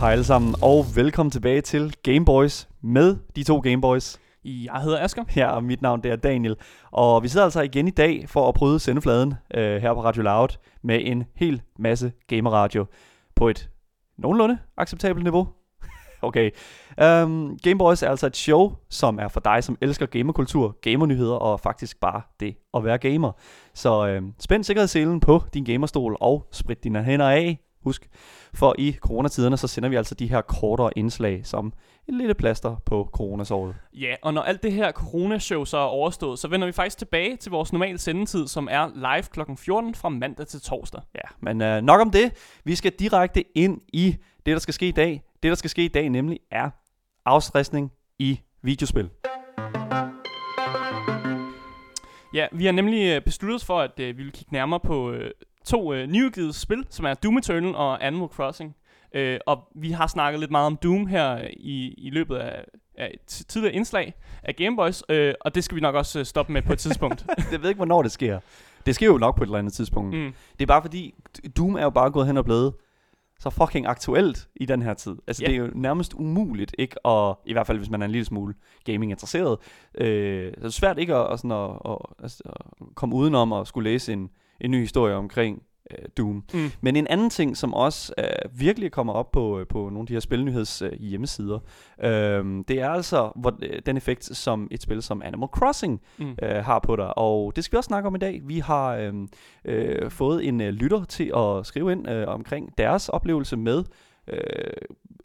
Hej 0.00 0.12
alle 0.12 0.24
sammen, 0.24 0.54
og 0.62 0.84
velkommen 0.96 1.30
tilbage 1.30 1.60
til 1.60 1.94
Gameboys 2.02 2.68
med 2.82 3.16
de 3.36 3.44
to 3.44 3.58
Gameboys. 3.58 4.18
Jeg 4.44 4.80
hedder 4.82 5.00
Asger. 5.00 5.24
Ja, 5.36 5.50
og 5.50 5.64
mit 5.64 5.82
navn 5.82 6.02
det 6.02 6.10
er 6.10 6.16
Daniel. 6.16 6.56
Og 6.90 7.22
vi 7.22 7.28
sidder 7.28 7.44
altså 7.44 7.60
igen 7.60 7.88
i 7.88 7.90
dag 7.90 8.28
for 8.28 8.48
at 8.48 8.54
bryde 8.54 8.80
sendefladen 8.80 9.34
øh, 9.54 9.82
her 9.82 9.94
på 9.94 10.04
Radio 10.04 10.22
Loud 10.22 10.48
med 10.82 11.00
en 11.04 11.24
hel 11.36 11.62
masse 11.78 12.12
gamerradio 12.26 12.86
på 13.36 13.48
et 13.48 13.70
nogenlunde 14.18 14.58
acceptabelt 14.76 15.24
niveau. 15.24 15.48
okay. 16.22 16.50
Um, 17.02 17.58
Gameboys 17.62 18.02
er 18.02 18.10
altså 18.10 18.26
et 18.26 18.36
show, 18.36 18.72
som 18.90 19.18
er 19.18 19.28
for 19.28 19.40
dig, 19.40 19.64
som 19.64 19.78
elsker 19.80 20.06
gamerkultur, 20.06 20.78
gamernyheder 20.82 21.34
og 21.34 21.60
faktisk 21.60 22.00
bare 22.00 22.22
det 22.40 22.56
at 22.74 22.84
være 22.84 22.98
gamer. 22.98 23.32
Så 23.74 24.06
øh, 24.06 24.22
spænd 24.38 24.64
sikkerhedsselen 24.64 25.20
på 25.20 25.42
din 25.54 25.64
gamerstol 25.64 26.16
og 26.20 26.48
sprit 26.52 26.84
dine 26.84 27.04
hænder 27.04 27.30
af. 27.30 27.67
Husk, 27.84 28.08
for 28.54 28.74
i 28.78 28.92
coronatiderne, 28.92 29.56
så 29.56 29.68
sender 29.68 29.88
vi 29.88 29.96
altså 29.96 30.14
de 30.14 30.26
her 30.26 30.40
kortere 30.40 30.98
indslag 30.98 31.46
som 31.46 31.72
en 32.08 32.18
lille 32.18 32.34
plaster 32.34 32.76
på 32.86 33.08
coronasåret. 33.12 33.74
Ja, 33.94 34.14
og 34.22 34.34
når 34.34 34.42
alt 34.42 34.62
det 34.62 34.72
her 34.72 34.92
coronashow 34.92 35.64
så 35.64 35.76
er 35.76 35.82
overstået, 35.82 36.38
så 36.38 36.48
vender 36.48 36.66
vi 36.66 36.72
faktisk 36.72 36.98
tilbage 36.98 37.36
til 37.36 37.50
vores 37.50 37.72
normale 37.72 37.98
sendetid, 37.98 38.46
som 38.46 38.68
er 38.70 38.88
live 38.94 39.22
kl. 39.22 39.54
14 39.56 39.94
fra 39.94 40.08
mandag 40.08 40.46
til 40.46 40.60
torsdag. 40.60 41.00
Ja, 41.14 41.28
men 41.40 41.62
øh, 41.62 41.82
nok 41.82 42.00
om 42.00 42.10
det. 42.10 42.32
Vi 42.64 42.74
skal 42.74 42.92
direkte 42.92 43.44
ind 43.56 43.80
i 43.92 44.16
det, 44.46 44.52
der 44.52 44.58
skal 44.58 44.74
ske 44.74 44.88
i 44.88 44.92
dag. 44.92 45.22
Det, 45.42 45.48
der 45.48 45.54
skal 45.54 45.70
ske 45.70 45.84
i 45.84 45.88
dag, 45.88 46.08
nemlig 46.08 46.40
er 46.50 46.70
afstressning 47.24 47.92
i 48.18 48.40
videospil. 48.62 49.10
Ja, 52.34 52.46
vi 52.52 52.64
har 52.64 52.72
nemlig 52.72 53.16
øh, 53.16 53.22
besluttet 53.22 53.54
os 53.54 53.64
for, 53.64 53.80
at 53.80 54.00
øh, 54.00 54.18
vi 54.18 54.22
vil 54.22 54.32
kigge 54.32 54.52
nærmere 54.52 54.80
på 54.80 55.10
øh, 55.10 55.30
to 55.68 55.94
øh, 55.94 56.06
nyudgivet 56.06 56.54
spil, 56.54 56.86
som 56.90 57.06
er 57.06 57.14
Doom 57.14 57.36
Eternal 57.36 57.74
og 57.74 58.06
Animal 58.06 58.28
Crossing. 58.28 58.76
Øh, 59.14 59.40
og 59.46 59.68
vi 59.74 59.90
har 59.90 60.06
snakket 60.06 60.40
lidt 60.40 60.50
meget 60.50 60.66
om 60.66 60.76
Doom 60.76 61.06
her 61.06 61.48
i, 61.56 61.94
i 61.98 62.10
løbet 62.10 62.36
af, 62.36 62.64
af 62.98 63.18
tidligere 63.26 63.74
indslag 63.74 64.14
af 64.42 64.56
Gameboys, 64.56 65.02
øh, 65.08 65.34
og 65.40 65.54
det 65.54 65.64
skal 65.64 65.76
vi 65.76 65.80
nok 65.80 65.94
også 65.94 66.18
øh, 66.18 66.24
stoppe 66.24 66.52
med 66.52 66.62
på 66.62 66.72
et 66.72 66.78
tidspunkt. 66.78 67.26
jeg 67.52 67.62
ved 67.62 67.68
ikke, 67.68 67.78
hvornår 67.78 68.02
det 68.02 68.12
sker. 68.12 68.40
Det 68.86 68.94
sker 68.94 69.06
jo 69.06 69.18
nok 69.18 69.36
på 69.36 69.42
et 69.42 69.46
eller 69.46 69.58
andet 69.58 69.72
tidspunkt. 69.72 70.16
Mm. 70.16 70.32
Det 70.52 70.62
er 70.62 70.66
bare 70.66 70.82
fordi, 70.82 71.14
Doom 71.56 71.74
er 71.74 71.82
jo 71.82 71.90
bare 71.90 72.10
gået 72.10 72.26
hen 72.26 72.36
og 72.36 72.44
blevet 72.44 72.74
så 73.40 73.50
fucking 73.50 73.86
aktuelt 73.86 74.48
i 74.56 74.66
den 74.66 74.82
her 74.82 74.94
tid. 74.94 75.16
Altså, 75.26 75.42
yeah. 75.42 75.52
det 75.52 75.60
er 75.60 75.64
jo 75.64 75.70
nærmest 75.74 76.14
umuligt 76.14 76.74
ikke 76.78 77.06
at, 77.06 77.34
i 77.46 77.52
hvert 77.52 77.66
fald 77.66 77.78
hvis 77.78 77.90
man 77.90 78.02
er 78.02 78.06
en 78.06 78.12
lille 78.12 78.24
smule 78.24 78.54
gaming-interesseret, 78.84 79.58
øh, 79.94 80.52
det 80.54 80.64
er 80.64 80.68
svært 80.68 80.98
ikke 80.98 81.14
at, 81.14 81.32
at, 81.32 81.38
sådan 81.38 81.52
at, 81.52 81.70
at, 81.90 81.98
altså, 82.22 82.42
at 82.46 82.86
komme 82.94 83.14
udenom 83.14 83.52
at 83.52 83.66
skulle 83.68 83.90
læse 83.90 84.12
en, 84.12 84.30
en 84.60 84.70
ny 84.70 84.80
historie 84.80 85.14
omkring 85.14 85.62
øh, 85.90 86.08
Doom. 86.18 86.44
Mm. 86.54 86.70
Men 86.80 86.96
en 86.96 87.06
anden 87.06 87.30
ting, 87.30 87.56
som 87.56 87.74
også 87.74 88.14
øh, 88.18 88.60
virkelig 88.60 88.92
kommer 88.92 89.12
op 89.12 89.30
på, 89.30 89.58
øh, 89.58 89.66
på 89.66 89.78
nogle 89.78 90.00
af 90.00 90.06
de 90.06 90.12
her 90.12 90.20
spilnyheds 90.20 90.82
øh, 90.82 90.92
hjemmesider, 90.92 91.58
øh, 92.02 92.64
det 92.68 92.80
er 92.80 92.88
altså 92.88 93.32
hvor, 93.36 93.58
øh, 93.62 93.82
den 93.86 93.96
effekt, 93.96 94.24
som 94.24 94.68
et 94.70 94.82
spil 94.82 95.02
som 95.02 95.22
Animal 95.22 95.48
Crossing 95.48 96.00
mm. 96.18 96.36
øh, 96.42 96.64
har 96.64 96.78
på 96.78 96.96
dig. 96.96 97.18
Og 97.18 97.56
det 97.56 97.64
skal 97.64 97.76
vi 97.76 97.78
også 97.78 97.88
snakke 97.88 98.06
om 98.06 98.14
i 98.14 98.18
dag. 98.18 98.40
Vi 98.44 98.58
har 98.58 98.96
øh, 98.96 99.14
øh, 99.64 100.10
fået 100.10 100.48
en 100.48 100.60
øh, 100.60 100.68
lytter 100.68 101.04
til 101.04 101.32
at 101.36 101.66
skrive 101.66 101.92
ind 101.92 102.10
øh, 102.10 102.28
omkring 102.28 102.78
deres 102.78 103.08
oplevelse 103.08 103.56
med 103.56 103.84
øh, 104.28 104.40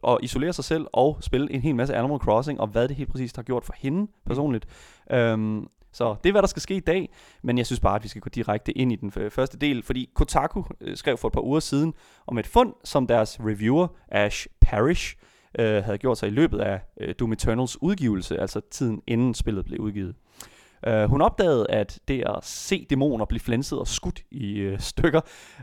at 0.08 0.18
isolere 0.22 0.54
sig 0.54 0.64
selv 0.64 0.86
og 0.94 1.18
spille 1.22 1.52
en 1.52 1.62
hel 1.62 1.76
masse 1.76 1.96
Animal 1.96 2.20
Crossing, 2.20 2.60
og 2.60 2.68
hvad 2.68 2.88
det 2.88 2.96
helt 2.96 3.10
præcist 3.10 3.36
har 3.36 3.44
gjort 3.44 3.66
for 3.66 3.74
hende 3.78 4.12
personligt. 4.26 4.66
Mm. 5.10 5.16
Øhm, 5.16 5.68
så 5.94 6.16
det 6.24 6.30
er, 6.30 6.34
hvad 6.34 6.42
der 6.42 6.48
skal 6.48 6.62
ske 6.62 6.76
i 6.76 6.80
dag, 6.80 7.10
men 7.42 7.58
jeg 7.58 7.66
synes 7.66 7.80
bare, 7.80 7.96
at 7.96 8.04
vi 8.04 8.08
skal 8.08 8.22
gå 8.22 8.30
direkte 8.30 8.72
ind 8.72 8.92
i 8.92 8.96
den 8.96 9.14
øh, 9.18 9.32
første 9.32 9.58
del, 9.58 9.84
fordi 9.84 10.10
Kotaku 10.14 10.64
øh, 10.82 10.98
skrev 10.98 11.18
for 11.18 11.28
et 11.28 11.34
par 11.34 11.42
uger 11.42 11.60
siden 11.60 11.94
om 12.28 12.38
et 12.38 12.48
fund, 12.48 12.74
som 12.84 13.08
deres 13.08 13.40
reviewer, 13.40 13.88
Ash 14.08 14.48
Parrish, 14.62 15.16
øh, 15.60 15.84
havde 15.84 15.98
gjort 15.98 16.18
sig 16.18 16.28
i 16.28 16.32
løbet 16.32 16.60
af 16.60 16.82
øh, 17.02 17.16
Doom 17.20 17.32
Eternals 17.32 17.82
udgivelse, 17.82 18.40
altså 18.40 18.62
tiden 18.72 19.02
inden 19.08 19.34
spillet 19.34 19.66
blev 19.66 19.80
udgivet. 19.80 20.16
Uh, 20.88 21.04
hun 21.04 21.22
opdagede, 21.22 21.66
at 21.70 22.00
det 22.08 22.24
at 22.26 22.46
se 22.46 22.88
dæmoner 22.90 23.26
blive 23.26 23.40
flænset 23.40 23.80
og 23.80 23.88
skudt 23.88 24.24
i 24.32 24.68
uh, 24.68 24.80
stykker, 24.80 25.22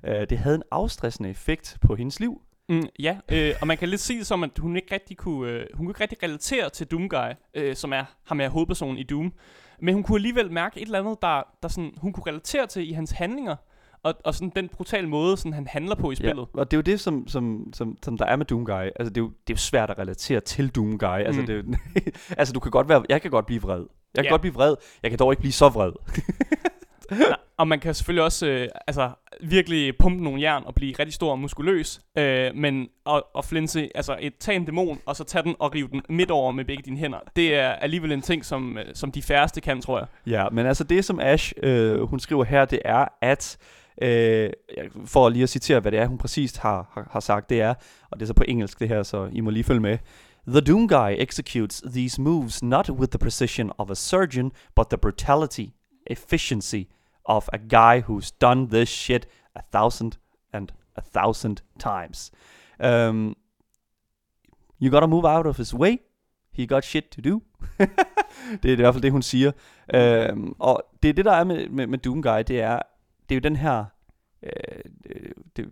uh, 0.08 0.10
det 0.30 0.38
havde 0.38 0.56
en 0.56 0.62
afstressende 0.70 1.30
effekt 1.30 1.78
på 1.80 1.94
hendes 1.94 2.20
liv. 2.20 2.40
Mm, 2.70 2.86
ja, 2.98 3.16
øh, 3.32 3.54
og 3.60 3.66
man 3.66 3.78
kan 3.78 3.88
lidt 3.88 4.00
se 4.00 4.18
det 4.18 4.26
som, 4.26 4.42
at 4.42 4.50
hun 4.58 4.76
ikke 4.76 4.94
rigtig 4.94 5.16
kunne, 5.16 5.50
øh, 5.50 5.66
hun 5.74 5.86
kunne 5.86 5.90
ikke 5.90 6.00
rigtig 6.00 6.22
relatere 6.22 6.70
til 6.70 6.86
Doomguy, 6.86 7.34
øh, 7.54 7.76
som 7.76 7.92
er 7.92 8.04
ham 8.26 8.40
er 8.40 8.48
hovedpersonen 8.48 8.98
i 8.98 9.02
Doom. 9.02 9.32
Men 9.80 9.94
hun 9.94 10.02
kunne 10.02 10.16
alligevel 10.16 10.52
mærke 10.52 10.80
et 10.80 10.86
eller 10.86 11.00
andet, 11.00 11.22
der, 11.22 11.42
der 11.62 11.68
sådan, 11.68 11.92
hun 11.96 12.12
kunne 12.12 12.24
relatere 12.26 12.66
til 12.66 12.90
i 12.90 12.92
hans 12.92 13.10
handlinger. 13.10 13.56
Og, 14.02 14.14
og 14.24 14.34
sådan 14.34 14.52
den 14.56 14.68
brutale 14.68 15.08
måde, 15.08 15.36
sådan 15.36 15.52
han 15.52 15.66
handler 15.66 15.94
på 15.94 16.10
i 16.10 16.14
spillet. 16.14 16.48
Ja, 16.54 16.60
og 16.60 16.70
det 16.70 16.76
er 16.76 16.78
jo 16.78 16.82
det, 16.82 17.00
som, 17.00 17.28
som, 17.28 17.72
som, 17.72 17.98
som 18.02 18.18
der 18.18 18.24
er 18.24 18.36
med 18.36 18.46
Doom 18.46 18.64
Guy. 18.64 18.72
Altså, 18.72 19.08
det 19.10 19.16
er, 19.16 19.20
jo, 19.20 19.28
det 19.28 19.52
er 19.52 19.54
jo 19.54 19.56
svært 19.56 19.90
at 19.90 19.98
relatere 19.98 20.40
til 20.40 20.68
Doom 20.68 20.98
Guy. 20.98 21.06
Altså, 21.06 21.40
mm. 21.40 21.46
det 21.46 21.58
er, 21.96 22.10
altså, 22.38 22.52
du 22.52 22.60
kan 22.60 22.70
godt 22.70 22.88
være, 22.88 23.04
jeg 23.08 23.22
kan 23.22 23.30
godt 23.30 23.46
blive 23.46 23.62
vred. 23.62 23.84
Jeg 24.14 24.24
kan 24.24 24.24
ja. 24.24 24.30
godt 24.30 24.40
blive 24.40 24.54
vred. 24.54 24.76
Jeg 25.02 25.10
kan 25.10 25.18
dog 25.18 25.32
ikke 25.32 25.40
blive 25.40 25.52
så 25.52 25.68
vred. 25.68 25.92
ja, 27.10 27.34
og 27.56 27.68
man 27.68 27.80
kan 27.80 27.94
selvfølgelig 27.94 28.24
også 28.24 28.46
øh, 28.46 28.68
altså, 28.86 29.10
virkelig 29.42 29.98
pumpe 29.98 30.24
nogle 30.24 30.40
jern 30.40 30.62
og 30.66 30.74
blive 30.74 30.94
rigtig 30.98 31.14
stor 31.14 31.30
og 31.30 31.38
muskuløs. 31.38 32.00
Øh, 32.18 32.54
men 32.54 32.88
at, 33.06 33.22
at 33.38 33.44
flinse, 33.44 33.90
altså 33.94 34.16
et, 34.20 34.32
tage 34.40 34.56
en 34.56 34.64
dæmon, 34.64 35.00
og 35.06 35.16
så 35.16 35.24
tage 35.24 35.42
den 35.42 35.54
og 35.58 35.74
rive 35.74 35.88
den 35.88 36.02
midt 36.08 36.30
over 36.30 36.52
med 36.52 36.64
begge 36.64 36.82
dine 36.82 36.96
hænder, 36.96 37.18
det 37.36 37.54
er 37.54 37.68
alligevel 37.68 38.12
en 38.12 38.22
ting, 38.22 38.44
som, 38.44 38.78
øh, 38.78 38.84
som 38.94 39.12
de 39.12 39.22
færreste 39.22 39.60
kan, 39.60 39.80
tror 39.80 39.98
jeg. 39.98 40.06
Ja, 40.26 40.48
men 40.52 40.66
altså 40.66 40.84
det, 40.84 41.04
som 41.04 41.20
Ash, 41.20 41.52
øh, 41.62 42.00
hun 42.00 42.20
skriver 42.20 42.44
her, 42.44 42.64
det 42.64 42.80
er, 42.84 43.06
at 43.22 43.58
Øh, 44.02 44.50
for 45.04 45.28
lige 45.28 45.42
at 45.42 45.48
citere, 45.48 45.80
hvad 45.80 45.92
det 45.92 46.00
er, 46.00 46.06
hun 46.06 46.18
præcist 46.18 46.58
har, 46.58 46.90
har, 46.94 47.08
har 47.10 47.20
sagt, 47.20 47.50
det 47.50 47.60
er, 47.60 47.74
og 48.10 48.20
det 48.20 48.22
er 48.22 48.26
så 48.26 48.34
på 48.34 48.44
engelsk 48.48 48.80
det 48.80 48.88
her, 48.88 49.02
så 49.02 49.28
I 49.32 49.40
må 49.40 49.50
lige 49.50 49.64
følge 49.64 49.80
med. 49.80 49.98
The 50.48 50.60
Doom 50.60 50.88
Guy 50.88 51.14
executes 51.18 51.82
these 51.94 52.20
moves 52.20 52.62
not 52.62 52.90
with 52.90 53.10
the 53.10 53.18
precision 53.18 53.72
of 53.78 53.90
a 53.90 53.94
surgeon, 53.94 54.52
but 54.76 54.86
the 54.90 54.98
brutality, 54.98 55.66
efficiency 56.06 56.82
of 57.30 57.48
a 57.52 57.58
guy 57.58 58.00
who's 58.00 58.30
done 58.30 58.66
this 58.66 58.88
shit 58.88 59.26
a 59.54 59.62
thousand 59.72 60.12
and 60.52 60.72
a 60.96 61.00
thousand 61.00 61.56
times. 61.78 62.30
Um, 62.80 63.36
you 64.80 64.90
gotta 64.90 65.06
move 65.06 65.24
out 65.24 65.46
of 65.46 65.56
his 65.56 65.74
way. 65.74 65.98
He 66.52 66.66
got 66.66 66.84
shit 66.84 67.04
to 67.10 67.20
do. 67.20 67.42
det 68.62 68.68
er 68.68 68.72
i 68.72 68.74
hvert 68.74 68.94
fald 68.94 69.02
det, 69.02 69.12
hun 69.12 69.22
siger. 69.22 69.52
Um, 70.32 70.56
og 70.58 70.84
det 71.02 71.08
er 71.08 71.12
det, 71.12 71.24
der 71.24 71.32
er 71.32 71.44
med, 71.44 71.68
med, 71.68 71.86
med 71.86 71.98
Doom 71.98 72.22
Guy, 72.22 72.38
det 72.38 72.60
er, 72.60 72.78
det 73.28 73.34
er 73.34 73.36
jo 73.36 73.40
den 73.40 73.56
her 73.56 73.84
uh, 74.42 75.68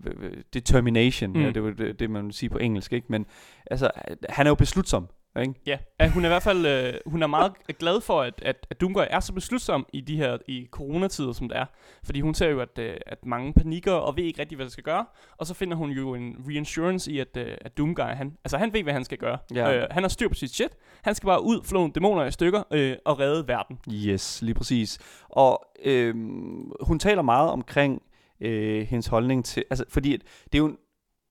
determination, 0.54 1.32
mm. 1.32 1.40
ja, 1.40 1.46
det 1.50 1.56
er 1.56 1.70
det, 1.70 2.00
det, 2.00 2.10
man 2.10 2.24
vil 2.24 2.32
sige 2.32 2.50
på 2.50 2.58
engelsk, 2.58 2.92
ikke? 2.92 3.06
men 3.08 3.26
altså, 3.70 3.90
han 4.28 4.46
er 4.46 4.50
jo 4.50 4.54
beslutsom. 4.54 5.08
Ikke? 5.40 5.54
Ja, 5.66 5.78
ja 6.00 6.08
hun 6.08 6.24
er 6.24 6.28
i 6.28 6.30
hvert 6.30 6.42
fald 6.42 6.66
øh, 6.66 6.94
hun 7.06 7.22
er 7.22 7.26
meget 7.26 7.52
glad 7.78 8.00
for, 8.00 8.22
at, 8.22 8.34
at, 8.42 8.66
at 8.70 8.80
Doomguy 8.80 9.02
er 9.10 9.20
så 9.20 9.32
beslutsom 9.32 9.86
i 9.92 10.00
de 10.00 10.16
her 10.16 10.38
i 10.48 10.68
coronatider, 10.70 11.32
som 11.32 11.48
det 11.48 11.58
er. 11.58 11.64
Fordi 12.04 12.20
hun 12.20 12.34
ser 12.34 12.48
jo, 12.48 12.60
at, 12.60 12.78
øh, 12.78 12.96
at 13.06 13.26
mange 13.26 13.52
panikker 13.52 13.92
og 13.92 14.16
ved 14.16 14.24
ikke 14.24 14.40
rigtig, 14.40 14.56
hvad 14.56 14.66
der 14.66 14.70
skal 14.70 14.84
gøre. 14.84 15.06
Og 15.36 15.46
så 15.46 15.54
finder 15.54 15.76
hun 15.76 15.90
jo 15.90 16.14
en 16.14 16.36
reinsurance 16.48 17.12
i, 17.12 17.18
at, 17.18 17.36
øh, 17.36 17.56
at 17.60 17.78
Doomguy, 17.78 18.02
han, 18.02 18.36
altså 18.44 18.58
han 18.58 18.72
ved, 18.72 18.82
hvad 18.82 18.92
han 18.92 19.04
skal 19.04 19.18
gøre. 19.18 19.38
Ja. 19.54 19.76
Øh, 19.76 19.86
han 19.90 20.02
har 20.02 20.08
styr 20.08 20.28
på 20.28 20.34
sit 20.34 20.54
shit. 20.54 20.70
Han 21.02 21.14
skal 21.14 21.26
bare 21.26 21.42
ud, 21.42 21.64
flå 21.64 21.78
nogle 21.78 21.92
dæmoner 21.92 22.24
i 22.24 22.30
stykker 22.30 22.62
øh, 22.70 22.96
og 23.04 23.20
redde 23.20 23.48
verden. 23.48 23.78
Yes, 23.92 24.42
lige 24.42 24.54
præcis. 24.54 24.98
Og 25.28 25.64
øh, 25.84 26.14
hun 26.80 26.98
taler 26.98 27.22
meget 27.22 27.50
omkring 27.50 28.02
øh, 28.40 28.86
hendes 28.86 29.06
holdning 29.06 29.44
til, 29.44 29.64
altså 29.70 29.84
fordi 29.88 30.12
det 30.12 30.54
er 30.54 30.58
jo 30.58 30.76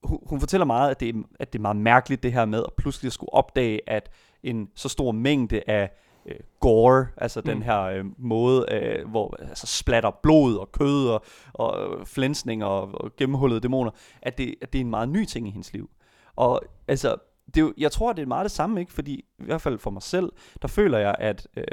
hun, 0.04 0.20
hun 0.26 0.40
fortæller 0.40 0.66
meget, 0.66 0.92
at 0.92 1.00
det, 1.00 1.16
er, 1.16 1.22
at 1.40 1.54
det 1.54 1.60
er 1.60 1.62
meget 1.62 1.78
mærkeligt 1.78 2.24
det 2.24 2.34
her 2.34 2.46
med 2.46 2.64
at 2.64 2.74
pludselig 2.78 3.12
skulle 3.12 3.34
opdage, 3.34 3.90
at 3.90 4.10
en 4.44 4.70
så 4.76 4.90
stor 4.90 5.12
mængde 5.12 5.62
af 5.68 5.92
øh, 6.26 6.36
gore, 6.60 7.08
altså 7.18 7.40
mm. 7.40 7.46
den 7.46 7.64
her 7.64 7.82
øh, 7.82 8.06
måde, 8.18 8.66
øh, 8.72 9.10
hvor 9.10 9.36
altså 9.40 9.68
splatter 9.68 10.12
blod 10.24 10.58
og 10.58 10.72
kød 10.72 11.10
og, 11.10 11.26
og 11.54 12.02
flænsning 12.08 12.64
og, 12.64 12.82
og 12.94 13.16
gennemhullede 13.18 13.60
dæmoner, 13.60 13.92
at 14.22 14.38
det, 14.38 14.56
at 14.62 14.74
det 14.74 14.80
er 14.80 14.84
en 14.84 14.90
meget 14.90 15.10
ny 15.10 15.26
ting 15.26 15.48
i 15.48 15.52
hendes 15.52 15.74
liv. 15.74 15.90
Og 16.36 16.62
altså, 16.88 17.16
det 17.46 17.58
er 17.58 17.62
jo, 17.62 17.74
jeg 17.78 17.92
tror, 17.92 18.14
det 18.14 18.22
er 18.22 18.26
meget 18.26 18.44
det 18.44 18.52
samme, 18.52 18.80
ikke? 18.80 18.94
Fordi, 18.94 19.14
i 19.40 19.44
hvert 19.44 19.62
fald 19.62 19.80
for 19.80 19.92
mig 19.92 20.02
selv, 20.02 20.32
der 20.62 20.68
føler 20.68 20.98
jeg, 20.98 21.16
at 21.20 21.48
øh, 21.58 21.64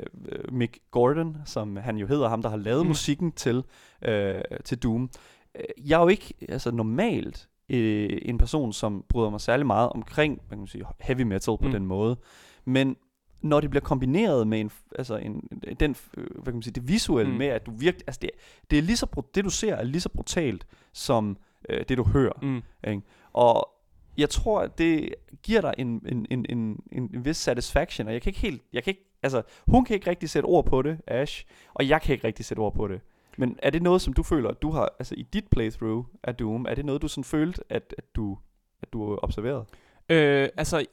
Mick 0.53 0.79
Gordon, 0.91 1.37
som 1.45 1.77
han 1.77 1.97
jo 1.97 2.07
hedder, 2.07 2.29
ham 2.29 2.43
der 2.43 2.49
har 2.49 2.57
lavet 2.57 2.83
mm. 2.83 2.89
musikken 2.89 3.33
til, 3.33 3.65
øh, 4.03 4.41
til 4.65 4.79
Doom, 4.79 5.11
øh, 5.55 5.89
jeg 5.89 5.97
er 5.97 6.03
jo 6.03 6.09
ikke 6.09 6.35
altså, 6.49 6.71
normalt 6.71 7.49
øh, 7.69 8.19
en 8.23 8.39
person, 8.39 8.73
som 8.73 9.05
bryder 9.09 9.31
mig 9.31 9.41
særlig 9.41 9.67
meget 9.67 9.89
omkring 9.89 10.41
man 10.51 10.59
kan 10.59 10.67
sige, 10.67 10.85
heavy 11.01 11.23
metal 11.23 11.59
på 11.59 11.67
mm. 11.67 11.73
den 11.73 11.87
måde. 11.87 12.17
Men 12.65 12.97
når 13.43 13.61
det 13.61 13.71
bliver 13.71 13.83
kombineret 13.83 14.47
med 14.47 14.61
en, 14.61 14.71
altså 14.99 15.17
en, 15.17 15.49
den, 15.81 15.97
øh, 16.17 16.27
hvad 16.35 16.45
kan 16.45 16.55
man 16.55 16.63
sige, 16.63 16.75
det 16.75 16.89
visuelle 16.89 17.33
mm. 17.33 17.39
med, 17.39 17.47
at 17.47 17.67
du 17.67 17.71
virkelig, 17.71 18.05
altså 18.07 18.19
det, 18.23 18.31
det, 18.71 18.79
er 18.79 18.83
lige 18.83 18.97
så, 18.97 19.23
det 19.35 19.45
du 19.45 19.51
ser 19.51 19.75
er 19.75 19.85
lige 19.85 20.01
så 20.01 20.09
brutalt, 20.09 20.67
som 20.93 21.37
øh, 21.69 21.85
det 21.89 21.99
du 21.99 22.05
hører. 22.05 22.33
Mm. 22.43 22.63
Ikke? 22.89 23.03
Og 23.33 23.69
jeg 24.17 24.31
tror, 24.31 24.61
at 24.61 24.79
det 24.79 25.15
giver 25.43 25.61
dig 25.61 25.75
en, 25.79 26.03
en, 26.07 26.27
en, 26.31 26.47
en, 26.49 26.83
en, 26.93 27.11
en 27.15 27.25
vis 27.25 27.37
satisfaction, 27.37 28.07
og 28.07 28.13
jeg 28.13 28.23
kan 28.23 28.31
ikke 28.31 28.41
helt, 28.41 28.63
jeg 28.73 28.85
kan 28.85 28.91
ikke, 28.91 29.11
altså, 29.23 29.43
hun 29.67 29.85
kan 29.85 29.95
ikke 29.95 30.11
rigtig 30.11 30.31
sætte 30.31 30.47
ord 30.47 30.67
på 30.67 30.83
det, 30.83 31.01
Ash, 31.07 31.45
og 31.75 31.89
jeg 31.89 32.03
kan 32.03 32.13
ikke 32.13 32.27
rigtig 32.27 32.45
sætte 32.45 32.61
ord 32.61 32.75
på 32.75 32.89
det. 32.89 33.01
Men 33.39 33.59
er 33.63 33.71
det 33.71 33.83
noget, 33.83 34.03
som 34.03 34.13
du 34.13 34.23
føler, 34.23 34.49
at 34.51 34.63
du 34.63 34.71
har, 34.71 34.93
altså 34.99 35.15
i 35.15 35.23
dit 35.23 35.45
playthrough 35.51 36.05
af 36.23 36.35
Doom, 36.35 36.67
er 36.69 36.75
det 36.75 36.85
noget, 36.85 37.03
du 37.03 37.09
sådan 37.09 37.25
følte, 37.25 37.63
at, 37.71 37.95
at 37.99 38.17
du 38.17 38.39
at 38.83 38.93
du 38.93 39.19
observerede? 39.23 39.65
Øh, 40.09 40.49
altså, 40.57 40.87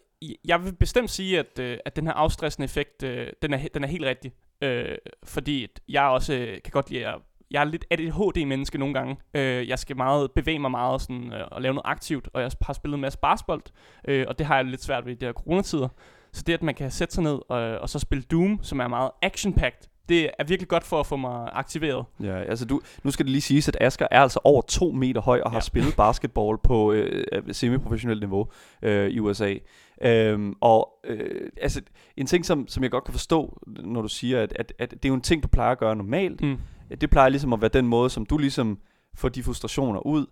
jeg 0.45 0.63
vil 0.63 0.73
bestemt 0.73 1.09
sige, 1.09 1.39
at, 1.39 1.59
øh, 1.59 1.77
at 1.85 1.95
den 1.95 2.05
her 2.07 2.13
afstressende 2.13 2.65
effekt, 2.65 3.03
øh, 3.03 3.27
den, 3.41 3.53
er, 3.53 3.67
den 3.73 3.83
er 3.83 3.87
helt 3.87 4.05
rigtig. 4.05 4.33
Øh, 4.61 4.97
fordi 5.23 5.67
jeg 5.89 6.03
også 6.03 6.33
øh, 6.33 6.61
kan 6.61 6.71
godt 6.71 6.89
lide 6.89 7.07
at 7.07 7.15
jeg 7.51 7.61
er 7.61 7.65
lidt 7.65 7.85
ADHD-menneske 7.91 8.77
nogle 8.77 8.93
gange. 8.93 9.17
Øh, 9.33 9.69
jeg 9.69 9.79
skal 9.79 9.97
meget 9.97 10.31
bevæge 10.31 10.59
mig 10.59 10.71
meget 10.71 11.01
sådan, 11.01 11.33
øh, 11.33 11.47
og 11.51 11.61
lave 11.61 11.73
noget 11.73 11.85
aktivt, 11.85 12.29
og 12.33 12.41
jeg 12.41 12.51
har 12.61 12.73
spillet 12.73 12.95
en 12.95 13.01
masse 13.01 13.19
basketball, 13.19 13.61
øh, 14.07 14.25
og 14.27 14.39
det 14.39 14.45
har 14.45 14.55
jeg 14.55 14.65
lidt 14.65 14.83
svært 14.83 15.05
ved 15.05 15.11
i 15.11 15.15
de 15.15 15.25
her 15.25 15.33
coronatider. 15.33 15.87
Så 16.33 16.43
det, 16.47 16.53
at 16.53 16.63
man 16.63 16.75
kan 16.75 16.91
sætte 16.91 17.13
sig 17.13 17.23
ned 17.23 17.39
og, 17.49 17.79
og 17.79 17.89
så 17.89 17.99
spille 17.99 18.23
Doom, 18.23 18.59
som 18.61 18.79
er 18.79 18.87
meget 18.87 19.11
action-packed, 19.21 19.89
det 20.09 20.29
er 20.39 20.43
virkelig 20.43 20.67
godt 20.67 20.83
for 20.83 20.99
at 20.99 21.05
få 21.05 21.15
mig 21.15 21.49
aktiveret. 21.53 22.05
Ja, 22.23 22.41
altså 22.41 22.65
du, 22.65 22.81
nu 23.03 23.11
skal 23.11 23.25
det 23.25 23.31
lige 23.31 23.41
siges, 23.41 23.67
at 23.67 23.77
Asger 23.81 24.07
er 24.11 24.21
altså 24.21 24.39
over 24.43 24.61
to 24.61 24.91
meter 24.91 25.21
høj 25.21 25.41
og 25.41 25.51
har 25.51 25.57
ja. 25.57 25.61
spillet 25.61 25.95
basketball 26.03 26.57
på 26.57 26.91
øh, 26.91 27.23
semi-professionelt 27.51 28.19
niveau 28.21 28.47
øh, 28.81 29.09
i 29.09 29.19
USA. 29.19 29.55
Øhm, 30.01 30.55
og 30.61 30.89
øh, 31.03 31.49
altså, 31.61 31.81
en 32.17 32.25
ting, 32.25 32.45
som, 32.45 32.67
som 32.67 32.83
jeg 32.83 32.91
godt 32.91 33.03
kan 33.03 33.13
forstå, 33.13 33.59
når 33.67 34.01
du 34.01 34.07
siger, 34.07 34.43
at, 34.43 34.53
at, 34.55 34.73
at 34.79 34.91
det 34.91 35.05
er 35.05 35.09
jo 35.09 35.15
en 35.15 35.21
ting, 35.21 35.43
du 35.43 35.47
plejer 35.47 35.71
at 35.71 35.79
gøre 35.79 35.95
normalt. 35.95 36.41
Mm. 36.41 36.57
Det 37.01 37.09
plejer 37.09 37.29
ligesom 37.29 37.53
at 37.53 37.61
være 37.61 37.69
den 37.73 37.87
måde, 37.87 38.09
som 38.09 38.25
du 38.25 38.37
ligesom 38.37 38.79
får 39.13 39.29
de 39.29 39.43
frustrationer 39.43 39.99
ud. 39.99 40.25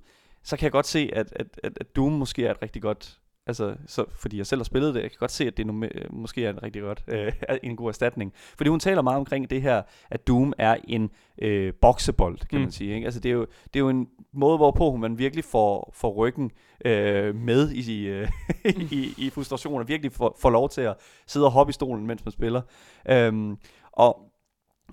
Så 0.43 0.57
kan 0.57 0.63
jeg 0.63 0.71
godt 0.71 0.87
se, 0.87 1.09
at, 1.13 1.33
at, 1.35 1.47
at, 1.63 1.77
at 1.81 1.95
Doom 1.95 2.11
måske 2.11 2.45
er 2.45 2.51
et 2.51 2.61
rigtig 2.61 2.81
godt 2.81 3.19
Altså, 3.49 3.75
så, 3.87 4.05
fordi 4.15 4.37
jeg 4.37 4.47
selv 4.47 4.59
har 4.59 4.63
spillet 4.63 4.95
det, 4.95 5.01
jeg 5.01 5.11
kan 5.11 5.17
godt 5.19 5.31
se, 5.31 5.47
at 5.47 5.57
det 5.57 5.67
nu, 5.67 5.83
måske 6.09 6.45
er 6.45 6.49
en 6.49 6.63
rigtig 6.63 6.81
godt, 6.81 7.03
øh, 7.07 7.31
en 7.63 7.75
god 7.75 7.87
erstatning. 7.87 8.33
Fordi 8.57 8.69
hun 8.69 8.79
taler 8.79 9.01
meget 9.01 9.17
omkring 9.17 9.49
det 9.49 9.61
her, 9.61 9.81
at 10.09 10.27
Doom 10.27 10.53
er 10.57 10.77
en 10.87 11.09
øh, 11.41 11.73
boksebold, 11.81 12.37
kan 12.37 12.59
mm. 12.59 12.61
man 12.61 12.71
sige. 12.71 12.95
Ikke? 12.95 13.05
Altså, 13.05 13.19
det 13.19 13.29
er, 13.29 13.33
jo, 13.33 13.41
det 13.41 13.75
er 13.75 13.79
jo 13.79 13.89
en 13.89 14.07
måde, 14.33 14.57
hvorpå 14.57 14.95
man 14.95 15.17
virkelig 15.17 15.43
får, 15.43 15.93
får 15.95 16.13
ryggen 16.13 16.51
øh, 16.85 17.35
med 17.35 17.71
i, 17.71 18.07
øh, 18.07 18.29
i, 18.91 19.13
i 19.17 19.29
frustration, 19.29 19.81
og 19.81 19.87
virkelig 19.87 20.11
får, 20.11 20.37
får 20.39 20.49
lov 20.49 20.69
til 20.69 20.81
at 20.81 20.95
sidde 21.27 21.45
og 21.45 21.51
hoppe 21.51 21.71
i 21.71 21.73
stolen, 21.73 22.07
mens 22.07 22.25
man 22.25 22.31
spiller. 22.31 22.61
Øhm, 23.09 23.57
og 23.91 24.29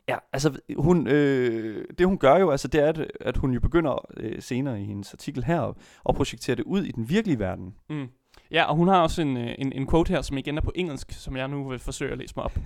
Ja, 0.09 0.17
altså 0.33 0.61
hun, 0.77 1.07
øh, 1.07 1.85
det 1.99 2.07
hun 2.07 2.19
gør 2.19 2.37
jo, 2.37 2.51
altså 2.51 2.69
det 2.69 2.81
er, 2.81 2.89
at, 2.89 3.13
at 3.21 3.37
hun 3.37 3.53
jo 3.53 3.61
begynder 3.61 4.07
øh, 4.17 4.43
senere 4.43 4.81
i 4.81 4.85
hendes 4.85 5.13
artikel 5.13 5.45
her 5.45 5.77
at 6.09 6.15
projektere 6.15 6.57
det 6.57 6.63
ud 6.63 6.85
i 6.85 6.93
den 6.93 7.09
virkelige 7.09 7.39
verden. 7.39 7.75
Mm. 7.91 8.09
Ja, 8.51 8.65
og 8.65 8.77
hun 8.77 8.89
har 8.89 9.01
også 9.01 9.23
en, 9.23 9.37
øh, 9.37 9.55
en, 9.59 9.73
en 9.73 9.87
quote 9.91 10.11
her, 10.11 10.23
som 10.23 10.39
igen 10.39 10.59
er 10.59 10.63
på 10.63 10.73
engelsk, 10.75 11.13
som 11.13 11.37
jeg 11.37 11.49
nu 11.49 11.69
vil 11.69 11.79
forsøge 11.79 12.13
at 12.13 12.19
læse 12.19 12.35
mig 12.37 12.45
op. 12.45 12.59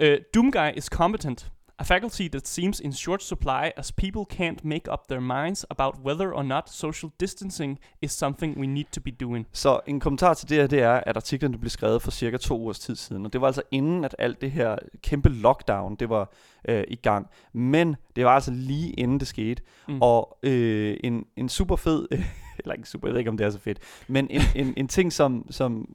uh, 0.00 0.06
Doom 0.34 0.52
Guy 0.52 0.70
is 0.76 0.84
competent. 0.84 1.50
A 1.78 1.82
faculty 1.82 2.28
that 2.28 2.48
seems 2.48 2.80
in 2.80 2.92
short 2.92 3.22
supply 3.22 3.70
as 3.76 3.92
people 3.92 4.24
can't 4.32 4.64
make 4.64 4.92
up 4.92 5.08
their 5.08 5.20
minds 5.20 5.66
about 5.70 5.94
whether 6.04 6.32
or 6.32 6.42
not 6.42 6.70
social 6.70 7.10
distancing 7.20 7.78
is 8.02 8.12
something 8.12 8.58
we 8.60 8.66
need 8.66 8.84
to 8.92 9.00
be 9.00 9.10
doing. 9.10 9.46
Så 9.52 9.80
en 9.86 10.00
kommentar 10.00 10.34
til 10.34 10.48
det 10.48 10.56
her, 10.56 10.66
det 10.66 10.82
er, 10.82 10.92
at 10.92 11.16
artiklen 11.16 11.60
blev 11.60 11.70
skrevet 11.70 12.02
for 12.02 12.10
cirka 12.10 12.36
to 12.36 12.60
ugers 12.60 12.78
tid 12.78 12.96
siden, 12.96 13.26
og 13.26 13.32
det 13.32 13.40
var 13.40 13.46
altså 13.46 13.62
inden, 13.70 14.04
at 14.04 14.16
alt 14.18 14.40
det 14.40 14.50
her 14.50 14.76
kæmpe 15.02 15.28
lockdown, 15.28 15.96
det 15.96 16.08
var 16.08 16.32
øh, 16.68 16.84
i 16.88 16.96
gang. 16.96 17.26
Men 17.52 17.96
det 18.16 18.24
var 18.24 18.30
altså 18.30 18.50
lige 18.50 18.92
inden 18.92 19.20
det 19.20 19.28
skete, 19.28 19.62
mm. 19.88 20.02
og 20.02 20.38
øh, 20.42 20.96
en, 21.04 21.24
en 21.36 21.48
super 21.48 21.76
fed 21.76 22.08
eller 22.58 22.74
ikke 22.74 22.88
super, 22.88 23.08
jeg 23.08 23.12
ved 23.12 23.18
ikke, 23.18 23.30
om 23.30 23.36
det 23.36 23.46
er 23.46 23.50
så 23.50 23.58
fedt, 23.58 23.78
men 24.08 24.26
en, 24.30 24.40
en, 24.54 24.74
en 24.76 24.88
ting, 24.88 25.12
som, 25.12 25.46
som, 25.50 25.88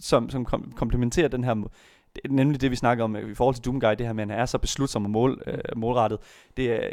som, 0.00 0.30
som 0.30 0.44
kom, 0.44 0.72
komplementerer 0.76 1.28
den 1.28 1.44
her, 1.44 1.68
nemlig 2.30 2.60
det, 2.60 2.70
vi 2.70 2.76
snakker 2.76 3.04
om 3.04 3.16
i 3.16 3.34
forhold 3.34 3.54
til 3.54 3.64
Doom 3.64 3.80
Guy, 3.80 3.90
det 3.98 4.06
her 4.06 4.12
med, 4.12 4.22
at 4.22 4.30
han 4.30 4.38
er 4.38 4.46
så 4.46 4.58
beslutsom 4.58 5.04
og 5.04 5.10
mål, 5.10 5.42
øh, 5.46 5.58
målrettet, 5.76 6.18
det 6.56 6.72
er, 6.72 6.88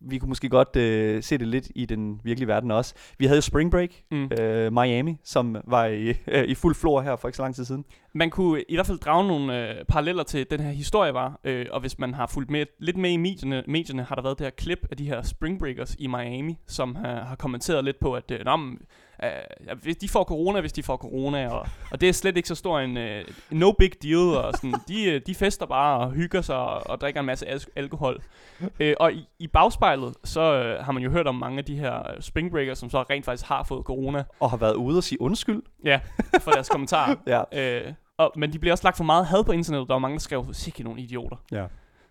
vi 0.00 0.18
kunne 0.18 0.28
måske 0.28 0.48
godt 0.48 0.76
øh, 0.76 1.22
se 1.22 1.38
det 1.38 1.48
lidt 1.48 1.70
i 1.74 1.84
den 1.84 2.20
virkelige 2.24 2.48
verden 2.48 2.70
også. 2.70 2.94
Vi 3.18 3.26
havde 3.26 3.36
jo 3.36 3.42
Spring 3.42 3.70
Break, 3.70 3.90
mm. 4.10 4.30
øh, 4.40 4.72
Miami, 4.72 5.16
som 5.24 5.56
var 5.66 5.86
i, 5.86 6.08
øh, 6.08 6.44
i 6.44 6.54
fuld 6.54 6.74
flor 6.74 7.00
her 7.00 7.16
for 7.16 7.28
ikke 7.28 7.36
så 7.36 7.42
lang 7.42 7.54
tid 7.54 7.64
siden. 7.64 7.84
Man 8.12 8.30
kunne 8.30 8.62
i 8.68 8.74
hvert 8.74 8.86
fald 8.86 8.98
drage 8.98 9.28
nogle 9.28 9.68
øh, 9.68 9.84
paralleller 9.84 10.22
til 10.22 10.50
den 10.50 10.60
her 10.60 10.70
historie 10.70 11.14
var, 11.14 11.40
øh, 11.44 11.66
og 11.70 11.80
hvis 11.80 11.98
man 11.98 12.14
har 12.14 12.26
fulgt 12.26 12.50
med, 12.50 12.66
lidt 12.78 12.96
med 12.96 13.10
i 13.10 13.16
medierne, 13.16 13.62
medierne, 13.66 14.02
har 14.02 14.14
der 14.14 14.22
været 14.22 14.38
det 14.38 14.46
her 14.46 14.50
klip 14.50 14.86
af 14.90 14.96
de 14.96 15.04
her 15.04 15.22
Spring 15.22 15.58
Breakers 15.58 15.96
i 15.98 16.06
Miami, 16.06 16.58
som 16.66 16.94
har, 16.94 17.24
har 17.24 17.36
kommenteret 17.36 17.84
lidt 17.84 18.00
på, 18.00 18.14
at 18.14 18.30
øh, 18.30 18.40
uh, 18.48 19.78
hvis 19.82 19.96
de 19.96 20.08
får 20.08 20.24
corona, 20.24 20.60
hvis 20.60 20.72
de 20.72 20.82
får 20.82 20.96
corona, 20.96 21.48
og, 21.48 21.66
og 21.90 22.00
det 22.00 22.08
er 22.08 22.12
slet 22.12 22.36
ikke 22.36 22.48
så 22.48 22.54
stor 22.54 22.80
en 22.80 22.96
uh, 22.96 23.04
no 23.50 23.72
big 23.72 24.02
deal, 24.02 24.36
og 24.36 24.52
sådan, 24.54 24.74
de, 24.88 25.04
øh, 25.04 25.20
de 25.26 25.34
fester 25.34 25.66
bare 25.66 25.98
og 25.98 26.10
hygger 26.10 26.40
sig 26.40 26.56
og, 26.56 26.90
og 26.90 27.00
drikker 27.00 27.20
en 27.20 27.26
masse 27.26 27.46
alkohol. 27.76 28.22
Uh, 28.60 28.68
og 29.00 29.12
i, 29.12 29.28
i 29.38 29.46
bagspejlet, 29.46 30.14
så 30.24 30.74
uh, 30.78 30.84
har 30.84 30.92
man 30.92 31.02
jo 31.02 31.10
hørt 31.10 31.26
om 31.26 31.34
mange 31.34 31.58
af 31.58 31.64
de 31.64 31.78
her 31.78 32.02
spring 32.20 32.50
breakers, 32.50 32.78
som 32.78 32.90
så 32.90 33.02
rent 33.02 33.24
faktisk 33.24 33.48
har 33.48 33.62
fået 33.62 33.84
corona. 33.84 34.24
Og 34.40 34.50
har 34.50 34.56
været 34.56 34.74
ude 34.74 34.96
og 34.98 35.04
sige 35.04 35.20
undskyld. 35.20 35.62
Ja, 35.84 36.00
for 36.40 36.50
deres 36.50 36.68
kommentarer. 36.68 37.14
ja. 37.52 37.86
Uh, 37.86 37.94
og, 38.18 38.32
men 38.36 38.52
de 38.52 38.58
bliver 38.58 38.72
også 38.72 38.84
lagt 38.84 38.96
for 38.96 39.04
meget 39.04 39.26
had 39.26 39.44
på 39.44 39.52
internettet. 39.52 39.88
Der 39.88 39.94
var 39.94 39.98
mange, 39.98 40.14
der 40.14 40.20
skrev, 40.20 40.46
sikke 40.52 40.82
nogle 40.82 41.00
idioter. 41.00 41.36
Ja. 41.52 41.66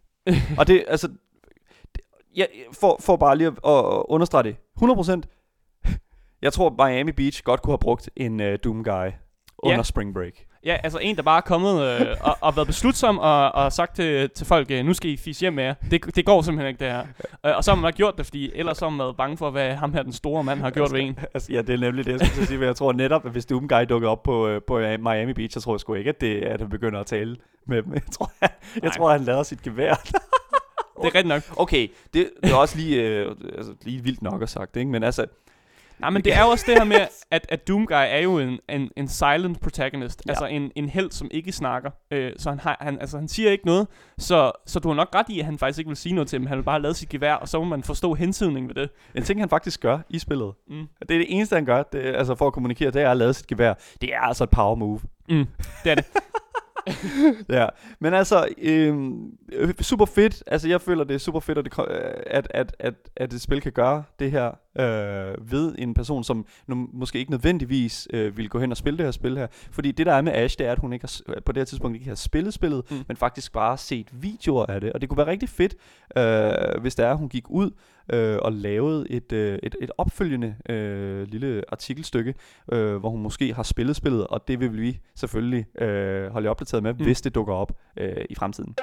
og 0.59 0.68
det, 0.68 0.86
altså, 0.88 1.07
det, 1.95 2.01
ja, 2.36 2.45
for, 2.74 2.98
for 3.01 3.15
bare 3.15 3.38
lige 3.38 3.48
at, 3.48 3.54
at 3.54 4.04
understrege 4.07 4.44
det. 4.44 4.56
100% 4.81 5.21
jeg 6.42 6.54
tror, 6.54 6.88
Miami 6.88 7.12
Beach 7.12 7.44
godt 7.44 7.62
kunne 7.62 7.71
have 7.71 7.80
brugt 7.80 8.09
en 8.15 8.39
uh, 8.39 8.56
Doom 8.63 8.83
Guy 8.83 9.09
under 9.63 9.77
ja. 9.77 9.83
Spring 9.83 10.13
Break. 10.13 10.33
Ja, 10.65 10.77
altså 10.83 11.00
en, 11.00 11.15
der 11.15 11.21
bare 11.21 11.38
er 11.38 11.42
kommet 11.42 11.81
øh, 11.81 12.15
og, 12.21 12.38
og 12.42 12.56
været 12.56 12.68
beslutsom 12.68 13.19
og, 13.19 13.51
og 13.51 13.74
sagt 13.74 13.95
til, 13.95 14.30
til 14.30 14.45
folk, 14.45 14.71
øh, 14.71 14.86
nu 14.86 14.94
skal 14.94 15.09
I 15.09 15.18
fise 15.18 15.42
hjem 15.42 15.54
med 15.54 15.63
jer. 15.63 15.74
Det, 15.92 16.15
det 16.15 16.25
går 16.25 16.42
simpelthen 16.42 16.68
ikke, 16.68 16.86
det 16.86 16.94
her. 16.94 17.06
Øh, 17.45 17.57
og 17.57 17.63
så 17.63 17.71
har 17.71 17.81
man 17.81 17.94
gjort 17.94 18.18
det, 18.18 18.25
fordi 18.25 18.51
ellers 18.56 18.80
har 18.80 18.89
man 18.89 19.00
været 19.00 19.18
bange 19.18 19.38
for, 19.38 19.50
hvad 19.50 19.75
ham 19.75 19.94
her, 19.94 20.04
den 20.04 20.13
store 20.13 20.44
mand, 20.44 20.59
har 20.59 20.71
gjort 20.71 20.94
ved 20.94 21.00
en. 21.00 21.19
Altså, 21.33 21.54
ja, 21.54 21.62
det 21.62 21.69
er 21.69 21.77
nemlig 21.77 22.06
det, 22.06 22.12
jeg 22.12 22.27
skulle 22.27 22.48
sige. 22.48 22.65
Jeg 22.65 22.75
tror 22.75 22.94
netop, 22.94 23.25
at 23.25 23.31
hvis 23.31 23.45
Doom 23.45 23.68
Guy 23.68 23.86
dukker 23.89 24.09
op 24.09 24.24
på, 24.24 24.48
øh, 24.48 24.62
på 24.68 24.77
Miami 24.80 25.33
Beach, 25.33 25.54
så 25.54 25.62
tror 25.62 25.74
jeg 25.74 25.80
sgu 25.80 25.94
ikke, 25.94 26.09
at, 26.09 26.21
det, 26.21 26.42
at 26.42 26.59
han 26.62 26.69
begynder 26.69 27.00
at 27.00 27.06
tale 27.06 27.38
med 27.68 27.83
dem. 27.83 27.94
Jeg 27.94 28.01
tror, 28.18 28.31
jeg, 28.42 28.50
jeg 28.83 28.92
tror 28.92 29.12
han 29.12 29.21
lader 29.21 29.44
sit 29.44 29.62
gevær. 29.62 29.94
det 31.01 31.04
er 31.04 31.06
rigtigt 31.06 31.27
nok. 31.27 31.42
Okay, 31.57 31.88
det, 32.13 32.30
det 32.44 32.51
er 32.51 32.56
også 32.56 32.77
lige, 32.77 33.04
øh, 33.04 33.36
altså, 33.57 33.74
lige 33.81 34.04
vildt 34.04 34.21
nok 34.21 34.42
at 34.42 34.50
sagt, 34.50 34.75
ikke? 34.75 34.92
men 34.92 35.04
altså, 35.04 35.25
Nej, 35.99 36.09
men 36.09 36.23
det 36.23 36.35
er 36.35 36.44
jo 36.44 36.49
også 36.49 36.65
det 36.67 36.77
her 36.77 36.83
med, 36.83 37.07
at, 37.31 37.45
at 37.49 37.67
Doomguy 37.67 37.94
er 37.94 38.17
jo 38.17 38.39
en, 38.39 38.59
en, 38.69 38.89
en 38.97 39.07
silent 39.07 39.61
protagonist. 39.61 40.21
Ja. 40.25 40.31
Altså 40.31 40.45
en, 40.45 40.71
en 40.75 40.89
held, 40.89 41.11
som 41.11 41.27
ikke 41.31 41.51
snakker. 41.51 41.91
Øh, 42.11 42.31
så 42.38 42.49
han, 42.49 42.59
har, 42.59 42.77
han, 42.81 42.99
altså, 42.99 43.17
han 43.17 43.27
siger 43.27 43.51
ikke 43.51 43.65
noget. 43.65 43.88
Så, 44.17 44.51
så 44.65 44.79
du 44.79 44.88
har 44.88 44.95
nok 44.95 45.09
ret 45.15 45.25
i, 45.29 45.39
at 45.39 45.45
han 45.45 45.57
faktisk 45.57 45.79
ikke 45.79 45.88
vil 45.88 45.97
sige 45.97 46.16
noget 46.16 46.27
til 46.27 46.39
dem. 46.39 46.47
Han 46.47 46.57
vil 46.57 46.63
bare 46.63 46.81
lade 46.81 46.94
sit 46.94 47.09
gevær, 47.09 47.33
og 47.33 47.49
så 47.49 47.59
må 47.59 47.66
man 47.66 47.83
forstå 47.83 48.13
hensydning 48.13 48.68
ved 48.68 48.75
det. 48.75 48.89
En 49.16 49.23
ting, 49.23 49.39
han 49.39 49.49
faktisk 49.49 49.81
gør 49.81 49.99
i 50.09 50.19
spillet. 50.19 50.54
Mm. 50.68 50.87
Det 50.99 51.11
er 51.11 51.19
det 51.19 51.25
eneste, 51.30 51.56
han 51.56 51.66
gør 51.66 51.83
det, 51.83 51.99
altså 51.99 52.35
for 52.35 52.47
at 52.47 52.54
kommunikere, 52.54 52.92
det 52.92 53.01
er 53.01 53.11
at 53.11 53.18
lade 53.18 53.33
sit 53.33 53.47
gevær. 53.47 53.73
Det 54.01 54.13
er 54.13 54.19
altså 54.19 54.44
et 54.44 54.49
power 54.49 54.75
move. 54.75 54.99
Mm, 55.30 55.45
det 55.83 55.92
er 55.92 55.95
det. 55.95 56.06
ja, 57.59 57.67
men 57.99 58.13
altså, 58.13 58.47
øhm, 58.57 59.31
super 59.81 60.06
fedt. 60.06 60.44
Altså, 60.47 60.67
jeg 60.67 60.81
føler, 60.81 61.03
det 61.03 61.13
er 61.13 61.19
super 61.19 61.39
fedt, 61.39 61.57
at, 61.57 61.65
det, 61.65 61.73
at, 62.27 62.47
at, 62.49 62.75
at, 62.79 62.94
at 63.15 63.33
et 63.33 63.41
spil 63.41 63.61
kan 63.61 63.71
gøre 63.71 64.03
det 64.19 64.31
her 64.31 64.47
øh, 64.79 65.51
ved 65.51 65.75
en 65.77 65.94
person, 65.94 66.23
som 66.23 66.45
nu, 66.67 66.89
måske 66.94 67.19
ikke 67.19 67.31
nødvendigvis 67.31 68.07
øh, 68.13 68.37
vil 68.37 68.49
gå 68.49 68.59
hen 68.59 68.71
og 68.71 68.77
spille 68.77 68.97
det 68.97 69.06
her 69.06 69.11
spil 69.11 69.37
her. 69.37 69.47
Fordi 69.71 69.91
det, 69.91 70.06
der 70.06 70.13
er 70.13 70.21
med 70.21 70.33
Ash, 70.33 70.57
det 70.57 70.67
er, 70.67 70.71
at 70.71 70.79
hun 70.79 70.94
ikke 70.94 71.07
har, 71.27 71.41
på 71.41 71.51
det 71.51 71.59
her 71.59 71.65
tidspunkt 71.65 71.95
ikke 71.95 72.07
har 72.07 72.15
spillet 72.15 72.53
spillet, 72.53 72.91
mm. 72.91 72.97
men 73.07 73.17
faktisk 73.17 73.53
bare 73.53 73.77
set 73.77 74.07
videoer 74.11 74.65
af 74.65 74.81
det. 74.81 74.94
Og 74.94 75.01
det 75.01 75.09
kunne 75.09 75.17
være 75.17 75.27
rigtig 75.27 75.49
fedt, 75.49 75.75
øh, 76.17 76.81
hvis 76.81 76.95
det 76.95 77.06
er, 77.06 77.11
at 77.11 77.17
hun 77.17 77.29
gik 77.29 77.49
ud 77.49 77.71
øh, 78.14 78.37
og 78.42 78.54
lavede 78.54 79.06
et, 79.09 79.31
øh, 79.31 79.59
et, 79.64 79.76
et 79.81 79.92
opfølgende 79.97 80.56
øh, 80.69 81.28
lille 81.28 81.64
artikelstykke, 81.68 82.33
øh, 82.71 82.95
hvor 82.95 83.09
hun 83.09 83.21
måske 83.21 83.54
har 83.54 83.64
spillet 83.64 83.95
spillet, 83.95 84.28
og 84.28 84.47
det 84.47 84.59
vil 84.59 84.81
vi 84.81 84.99
selvfølgelig 85.16 85.81
øh, 85.81 86.31
holde 86.31 86.49
opdateret 86.49 86.83
med, 86.83 86.94
mm. 86.94 87.04
hvis 87.04 87.21
det 87.21 87.35
dukker 87.35 87.54
op 87.54 87.71
øh, 87.97 88.26
i 88.30 88.35
fremtiden. 88.35 88.76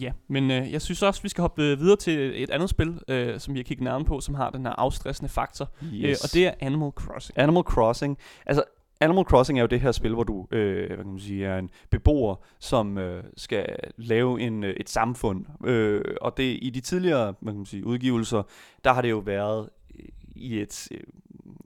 Ja, 0.00 0.12
men 0.28 0.50
øh, 0.50 0.72
jeg 0.72 0.82
synes 0.82 1.02
også, 1.02 1.22
vi 1.22 1.28
skal 1.28 1.42
hoppe 1.42 1.62
videre 1.62 1.96
til 1.96 2.42
et 2.42 2.50
andet 2.50 2.70
spil, 2.70 2.98
øh, 3.08 3.40
som 3.40 3.54
vi 3.54 3.58
har 3.58 3.64
kigget 3.64 3.84
nærmere 3.84 4.04
på, 4.04 4.20
som 4.20 4.34
har 4.34 4.50
den 4.50 4.66
her 4.66 4.72
afstressende 4.72 5.28
faktor, 5.28 5.68
yes. 5.94 6.04
øh, 6.04 6.16
og 6.22 6.34
det 6.34 6.46
er 6.46 6.52
Animal 6.60 6.90
Crossing. 6.90 7.38
Animal 7.38 7.62
Crossing. 7.62 8.18
Altså, 8.46 8.64
Animal 9.02 9.24
Crossing 9.24 9.58
er 9.58 9.62
jo 9.62 9.66
det 9.66 9.80
her 9.80 9.92
spil, 9.92 10.14
hvor 10.14 10.24
du 10.24 10.46
øh, 10.50 10.86
hvad 10.86 10.96
kan 10.96 11.06
man 11.06 11.20
sige, 11.20 11.46
er 11.46 11.58
en 11.58 11.70
beboer, 11.90 12.34
som 12.58 12.98
øh, 12.98 13.24
skal 13.36 13.76
lave 13.96 14.40
en, 14.40 14.64
øh, 14.64 14.74
et 14.80 14.90
samfund. 14.90 15.44
Øh, 15.66 16.04
og 16.20 16.36
det 16.36 16.58
i 16.62 16.70
de 16.70 16.80
tidligere 16.80 17.34
hvad 17.40 17.52
kan 17.52 17.58
man 17.58 17.66
sige, 17.66 17.86
udgivelser, 17.86 18.42
der 18.84 18.92
har 18.92 19.02
det 19.02 19.10
jo 19.10 19.18
været 19.18 19.68
i 20.36 20.60
et, 20.60 20.88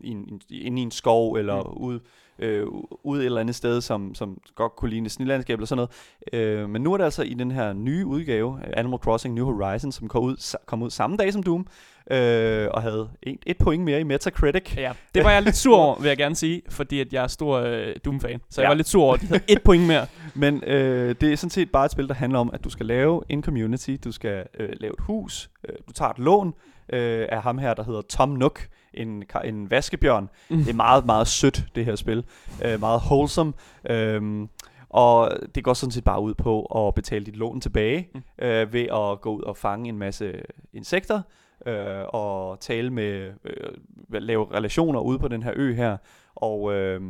i 0.07 0.11
en, 0.11 0.41
inde 0.51 0.81
i 0.81 0.83
en 0.83 0.91
skov 0.91 1.35
eller 1.35 1.63
mm. 1.63 1.83
ude 1.85 2.01
øh, 2.39 2.67
ude 3.05 3.21
et 3.21 3.27
eller 3.27 3.41
andet 3.41 3.55
sted, 3.55 3.81
som, 3.81 4.15
som 4.15 4.39
godt 4.55 4.77
kunne 4.77 4.91
ligne 4.91 5.09
snillandskab 5.09 5.59
eller 5.59 5.67
sådan 5.67 5.89
noget. 6.33 6.41
Øh, 6.61 6.71
men 6.71 6.83
nu 6.83 6.93
er 6.93 6.97
det 6.97 7.05
altså 7.05 7.23
i 7.23 7.35
den 7.35 7.51
her 7.51 7.73
nye 7.73 8.07
udgave, 8.07 8.59
Animal 8.77 8.99
Crossing 8.99 9.35
New 9.35 9.45
Horizons, 9.45 9.95
som 9.95 10.09
kom 10.09 10.23
ud, 10.23 10.57
kom 10.67 10.83
ud 10.83 10.91
samme 10.91 11.17
dag 11.17 11.33
som 11.33 11.43
Doom, 11.43 11.67
øh, 12.11 12.69
og 12.71 12.83
havde 12.83 13.09
et, 13.23 13.39
et 13.47 13.59
point 13.59 13.85
mere 13.85 14.01
i 14.01 14.03
Metacritic. 14.03 14.77
Ja, 14.77 14.93
det 15.15 15.25
var 15.25 15.31
jeg 15.31 15.43
lidt 15.43 15.57
sur 15.57 15.77
over, 15.77 16.01
vil 16.01 16.09
jeg 16.09 16.17
gerne 16.17 16.35
sige, 16.35 16.63
fordi 16.69 17.01
at 17.01 17.13
jeg 17.13 17.23
er 17.23 17.29
stor 17.29 17.59
øh, 17.59 17.95
Doom-fan. 18.05 18.41
Så 18.51 18.61
ja. 18.61 18.65
jeg 18.65 18.69
var 18.69 18.75
lidt 18.75 18.89
sur 18.89 19.03
over, 19.03 19.15
at 19.15 19.21
de 19.21 19.27
havde 19.27 19.43
et 19.49 19.63
point 19.63 19.87
mere. 19.87 20.07
Men 20.35 20.65
øh, 20.65 21.15
det 21.21 21.33
er 21.33 21.37
sådan 21.37 21.51
set 21.51 21.71
bare 21.71 21.85
et 21.85 21.91
spil, 21.91 22.09
der 22.09 22.15
handler 22.15 22.39
om, 22.39 22.51
at 22.53 22.65
du 22.65 22.71
skal 22.71 22.87
lave 22.87 23.23
en 23.29 23.43
community, 23.43 23.97
du 24.05 24.13
skal 24.13 24.45
øh, 24.61 24.69
lave 24.81 24.93
et 24.93 25.01
hus, 25.01 25.51
øh, 25.69 25.75
du 25.89 25.93
tager 25.93 26.11
et 26.11 26.19
lån 26.19 26.55
øh, 26.93 27.27
af 27.29 27.43
ham 27.43 27.59
her, 27.59 27.75
der 27.75 27.85
hedder 27.85 28.03
Tom 28.03 28.29
Nook, 28.29 28.69
en, 28.97 29.25
en 29.45 29.71
vaskebjørn. 29.71 30.29
Mm. 30.49 30.59
Det 30.59 30.69
er 30.69 30.75
meget, 30.75 31.07
meget 31.07 31.27
sødt, 31.27 31.65
det 31.75 31.85
her 31.85 31.97
spil. 31.97 32.25
Øh, 32.65 32.81
meget 32.81 33.01
wholesome. 33.01 33.53
Øh, 33.91 34.49
og 34.91 35.31
det 35.55 35.65
går 35.65 35.75
sådan 35.75 35.91
set 35.91 36.05
bare 36.05 36.21
ud 36.21 36.35
på 36.35 36.63
at 36.63 36.95
betale 36.95 37.25
dit 37.25 37.37
lån 37.37 37.61
tilbage 37.61 38.09
mm. 38.15 38.23
øh, 38.39 38.73
ved 38.73 38.83
at 38.83 39.21
gå 39.21 39.37
ud 39.37 39.43
og 39.43 39.57
fange 39.57 39.89
en 39.89 39.99
masse 39.99 40.33
insekter 40.73 41.23
øh, 41.67 42.05
og 42.09 42.61
tale 42.61 42.91
med, 42.91 43.33
øh, 43.45 43.71
lave 44.11 44.55
relationer 44.55 45.01
ude 45.01 45.19
på 45.19 45.29
den 45.29 45.43
her 45.43 45.53
ø 45.57 45.75
her. 45.75 45.97
Og 46.35 46.75
øh, 46.75 47.01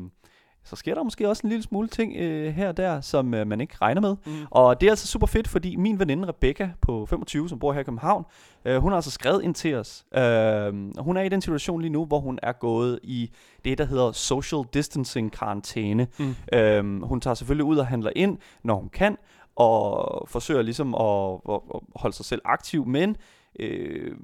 så 0.66 0.76
sker 0.76 0.94
der 0.94 1.02
måske 1.02 1.28
også 1.28 1.40
en 1.44 1.48
lille 1.48 1.62
smule 1.62 1.88
ting 1.88 2.16
øh, 2.16 2.54
her 2.54 2.68
og 2.68 2.76
der, 2.76 3.00
som 3.00 3.34
øh, 3.34 3.46
man 3.46 3.60
ikke 3.60 3.74
regner 3.82 4.00
med. 4.00 4.16
Mm. 4.26 4.32
Og 4.50 4.80
det 4.80 4.86
er 4.86 4.90
altså 4.90 5.06
super 5.06 5.26
fedt, 5.26 5.48
fordi 5.48 5.76
min 5.76 5.98
veninde 5.98 6.28
Rebecca 6.28 6.70
på 6.80 7.06
25, 7.06 7.48
som 7.48 7.58
bor 7.58 7.72
her 7.72 7.80
i 7.80 7.84
København, 7.84 8.24
øh, 8.64 8.76
hun 8.76 8.92
har 8.92 8.96
altså 8.96 9.10
skrevet 9.10 9.42
ind 9.42 9.54
til 9.54 9.74
os. 9.74 10.04
Øh, 10.14 10.98
hun 10.98 11.16
er 11.16 11.22
i 11.22 11.28
den 11.28 11.40
situation 11.40 11.80
lige 11.80 11.92
nu, 11.92 12.04
hvor 12.04 12.20
hun 12.20 12.38
er 12.42 12.52
gået 12.52 12.98
i 13.02 13.30
det, 13.64 13.78
der 13.78 13.84
hedder 13.84 14.12
social 14.12 14.62
distancing 14.74 15.32
karantæne. 15.32 16.06
Mm. 16.18 16.34
Øh, 16.52 17.02
hun 17.02 17.20
tager 17.20 17.34
selvfølgelig 17.34 17.64
ud 17.64 17.76
og 17.76 17.86
handler 17.86 18.10
ind, 18.16 18.38
når 18.64 18.74
hun 18.74 18.88
kan, 18.88 19.16
og 19.56 20.28
forsøger 20.28 20.62
ligesom 20.62 20.94
at, 20.94 21.40
at, 21.48 21.60
at 21.74 21.80
holde 21.96 22.16
sig 22.16 22.24
selv 22.24 22.42
aktiv, 22.44 22.86
men 22.86 23.16
øh, 23.58 24.16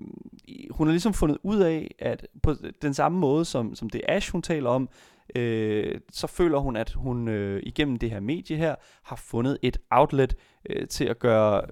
hun 0.70 0.86
har 0.86 0.92
ligesom 0.92 1.14
fundet 1.14 1.38
ud 1.42 1.58
af, 1.60 1.94
at 1.98 2.26
på 2.42 2.54
den 2.82 2.94
samme 2.94 3.18
måde, 3.18 3.44
som, 3.44 3.74
som 3.74 3.90
det 3.90 4.00
Ash, 4.08 4.32
hun 4.32 4.42
taler 4.42 4.70
om, 4.70 4.88
øh, 5.36 6.00
så 6.12 6.26
føler 6.26 6.58
hun, 6.58 6.76
at 6.76 6.92
hun 6.92 7.28
øh, 7.28 7.62
igennem 7.62 7.96
det 7.96 8.10
her 8.10 8.20
medie 8.20 8.56
her, 8.56 8.74
har 9.02 9.16
fundet 9.16 9.58
et 9.62 9.78
outlet 9.90 10.36
øh, 10.70 10.88
til 10.88 11.04
at 11.04 11.18
gøre, 11.18 11.62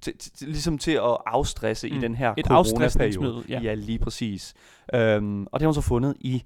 til, 0.00 0.18
til, 0.18 0.48
ligesom 0.48 0.78
til 0.78 0.92
at 0.92 1.16
afstresse 1.26 1.88
mm. 1.88 1.96
i 1.96 2.00
den 2.00 2.14
her 2.14 2.34
et 2.36 2.46
coronaperiode. 2.46 3.44
Ja. 3.48 3.60
ja, 3.60 3.74
lige 3.74 3.98
præcis. 3.98 4.54
Øhm, 4.94 5.46
og 5.52 5.60
det 5.60 5.62
har 5.62 5.68
hun 5.68 5.74
så 5.74 5.80
fundet 5.80 6.16
i 6.20 6.42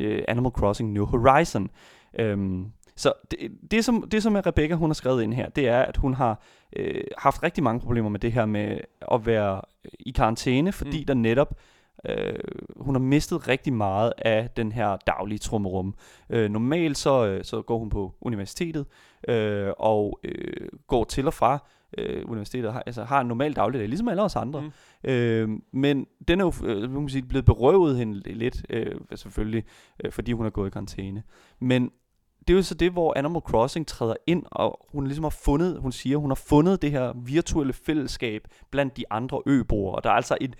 øh, 0.00 0.22
Animal 0.28 0.52
Crossing 0.52 0.92
New 0.92 1.04
Horizon. 1.04 1.70
Øhm, 2.18 2.66
så 2.96 3.12
det, 3.30 3.38
det, 3.70 3.84
som, 3.84 4.04
det, 4.10 4.22
som 4.22 4.34
Rebecca 4.34 4.74
hun 4.74 4.90
har 4.90 4.94
skrevet 4.94 5.22
ind 5.22 5.34
her, 5.34 5.48
det 5.48 5.68
er, 5.68 5.82
at 5.82 5.96
hun 5.96 6.14
har 6.14 6.42
øh, 6.76 7.04
haft 7.18 7.42
rigtig 7.42 7.64
mange 7.64 7.80
problemer 7.80 8.08
med 8.08 8.20
det 8.20 8.32
her 8.32 8.46
med 8.46 8.78
at 9.12 9.26
være 9.26 9.60
i 10.00 10.10
karantæne, 10.10 10.72
fordi 10.72 11.00
mm. 11.00 11.06
der 11.06 11.14
netop 11.14 11.54
Øh, 12.08 12.34
hun 12.76 12.94
har 12.94 13.00
mistet 13.00 13.48
rigtig 13.48 13.72
meget 13.72 14.12
af 14.18 14.50
den 14.56 14.72
her 14.72 14.96
daglige 15.06 15.38
trummerum. 15.38 15.94
Øh, 16.30 16.50
normalt 16.50 16.98
så, 16.98 17.26
øh, 17.26 17.44
så 17.44 17.62
går 17.62 17.78
hun 17.78 17.90
på 17.90 18.14
universitetet 18.20 18.86
øh, 19.28 19.72
og 19.78 20.20
øh, 20.24 20.68
går 20.86 21.04
til 21.04 21.26
og 21.26 21.34
fra 21.34 21.58
øh, 21.98 22.30
universitetet, 22.30 22.72
har, 22.72 22.82
altså 22.86 23.04
har 23.04 23.20
en 23.20 23.26
normal 23.26 23.52
dagligdag, 23.52 23.88
ligesom 23.88 24.08
alle 24.08 24.22
os 24.22 24.36
andre. 24.36 24.60
Mm. 24.60 25.10
Øh, 25.10 25.48
men 25.72 26.06
den 26.28 26.40
er 26.40 26.44
jo 26.44 26.52
øh, 26.66 26.90
man 26.90 27.08
sige, 27.08 27.22
blevet 27.22 27.44
berøvet 27.44 27.96
hende 27.96 28.32
lidt, 28.32 28.66
øh, 28.70 28.96
selvfølgelig, 29.14 29.64
øh, 30.04 30.12
fordi 30.12 30.32
hun 30.32 30.46
er 30.46 30.50
gået 30.50 30.66
i 30.66 30.70
karantæne. 30.70 31.22
Men 31.58 31.90
det 32.48 32.54
er 32.54 32.56
jo 32.56 32.62
så 32.62 32.74
det, 32.74 32.92
hvor 32.92 33.14
Animal 33.16 33.40
Crossing 33.40 33.86
træder 33.86 34.14
ind, 34.26 34.42
og 34.50 34.86
hun 34.92 35.06
ligesom 35.06 35.24
har 35.24 35.36
fundet, 35.44 35.80
hun 35.80 35.92
siger, 35.92 36.16
hun 36.16 36.30
har 36.30 36.34
fundet 36.34 36.82
det 36.82 36.90
her 36.90 37.12
virtuelle 37.16 37.72
fællesskab 37.72 38.48
blandt 38.70 38.96
de 38.96 39.04
andre 39.10 39.42
øboere, 39.46 39.94
og 39.94 40.04
der 40.04 40.10
er 40.10 40.14
altså 40.14 40.36
en 40.40 40.54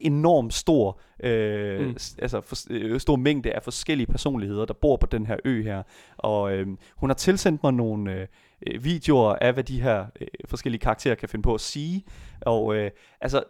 enorm 0.00 0.50
stor, 0.50 1.00
øh, 1.22 1.86
mm. 1.86 1.96
altså 2.18 2.40
for, 2.40 2.56
øh, 2.70 3.00
stor 3.00 3.16
mængde 3.16 3.52
af 3.52 3.62
forskellige 3.62 4.06
personligheder, 4.06 4.64
der 4.64 4.74
bor 4.74 4.96
på 4.96 5.06
den 5.06 5.26
her 5.26 5.36
ø 5.44 5.62
her, 5.62 5.82
og 6.16 6.52
øh, 6.52 6.66
hun 6.96 7.10
har 7.10 7.14
tilsendt 7.14 7.62
mig 7.62 7.72
nogle 7.72 8.12
øh, 8.12 8.26
øh, 8.66 8.84
videoer 8.84 9.34
af, 9.40 9.52
hvad 9.52 9.64
de 9.64 9.82
her 9.82 10.06
øh, 10.20 10.28
forskellige 10.48 10.80
karakterer 10.80 11.14
kan 11.14 11.28
finde 11.28 11.42
på 11.42 11.54
at 11.54 11.60
sige, 11.60 12.04
og 12.40 12.74
øh, 12.74 12.90
altså, 13.20 13.42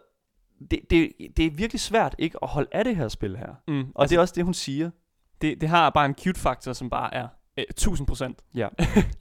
det, 0.71 0.79
det, 0.89 1.11
det 1.37 1.45
er 1.45 1.51
virkelig 1.51 1.79
svært 1.79 2.15
ikke 2.19 2.37
at 2.41 2.49
holde 2.49 2.69
af 2.71 2.83
det 2.83 2.95
her 2.95 3.07
spil 3.07 3.37
her, 3.37 3.55
mm. 3.67 3.79
og 3.95 4.01
altså, 4.01 4.13
det 4.13 4.17
er 4.17 4.21
også 4.21 4.33
det, 4.35 4.43
hun 4.43 4.53
siger. 4.53 4.89
Det, 5.41 5.61
det 5.61 5.69
har 5.69 5.89
bare 5.89 6.05
en 6.05 6.15
cute-faktor, 6.15 6.73
som 6.73 6.89
bare 6.89 7.13
er 7.13 7.27
1000 7.57 8.07
procent. 8.07 8.39
Ja, 8.55 8.67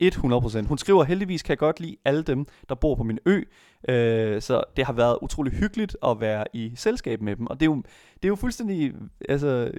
100 0.00 0.40
procent. 0.40 0.68
Hun 0.68 0.78
skriver, 0.78 1.04
heldigvis 1.04 1.42
kan 1.42 1.50
jeg 1.50 1.58
godt 1.58 1.80
lide 1.80 1.96
alle 2.04 2.22
dem, 2.22 2.46
der 2.68 2.75
bor 2.75 2.94
på 2.94 3.02
min 3.02 3.18
ø, 3.26 3.42
øh, 3.88 4.42
så 4.42 4.64
det 4.76 4.87
har 4.87 4.92
været 4.92 5.18
utrolig 5.22 5.52
hyggeligt 5.52 5.96
at 6.06 6.20
være 6.20 6.44
i 6.52 6.72
selskab 6.76 7.20
med 7.20 7.37
dem, 7.37 7.46
og 7.46 7.60
det 7.60 7.66
er 7.66 7.70
jo, 7.70 7.76
det 8.14 8.25
er 8.25 8.28
jo 8.28 8.37
fuldstændig, 8.37 8.92
altså, 9.28 9.70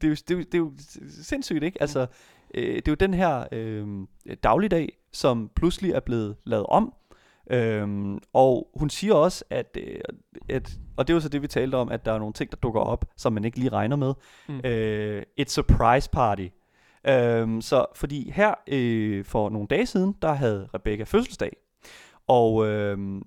det 0.00 0.04
er 0.04 0.08
jo, 0.08 0.14
det 0.14 0.30
er 0.30 0.34
jo, 0.34 0.40
det 0.40 0.54
er 0.54 0.58
jo 0.58 0.72
sindssygt, 1.22 1.64
ikke? 1.64 1.82
Altså, 1.82 2.06
øh, 2.54 2.76
det 2.76 2.88
er 2.88 2.92
jo 2.92 2.94
den 2.94 3.14
her 3.14 3.44
øh, 3.52 3.86
dagligdag, 4.42 4.98
som 5.12 5.50
pludselig 5.56 5.92
er 5.92 6.00
blevet 6.00 6.36
lavet 6.44 6.66
om, 6.66 6.94
Øhm, 7.50 8.18
og 8.32 8.70
hun 8.74 8.90
siger 8.90 9.14
også, 9.14 9.44
at, 9.50 9.76
øh, 9.80 10.00
at, 10.48 10.78
og 10.96 11.06
det 11.06 11.12
er 11.12 11.16
jo 11.16 11.20
så 11.20 11.28
det, 11.28 11.42
vi 11.42 11.46
talte 11.46 11.74
om, 11.76 11.88
at 11.88 12.04
der 12.04 12.12
er 12.12 12.18
nogle 12.18 12.32
ting, 12.32 12.50
der 12.50 12.56
dukker 12.56 12.80
op, 12.80 13.04
som 13.16 13.32
man 13.32 13.44
ikke 13.44 13.58
lige 13.58 13.68
regner 13.68 13.96
med. 13.96 14.14
Mm. 14.48 14.60
Øh, 14.64 15.22
et 15.36 15.50
surprise 15.50 16.10
party 16.10 16.46
Øhm, 17.06 17.60
så 17.60 17.86
fordi 17.94 18.30
her 18.30 18.54
øh, 18.68 19.24
for 19.24 19.48
nogle 19.48 19.68
dage 19.68 19.86
siden, 19.86 20.14
der 20.22 20.32
havde 20.32 20.68
Rebecca 20.74 21.04
fødselsdag. 21.04 21.56
Og 22.28 22.66
øh, 22.66 23.22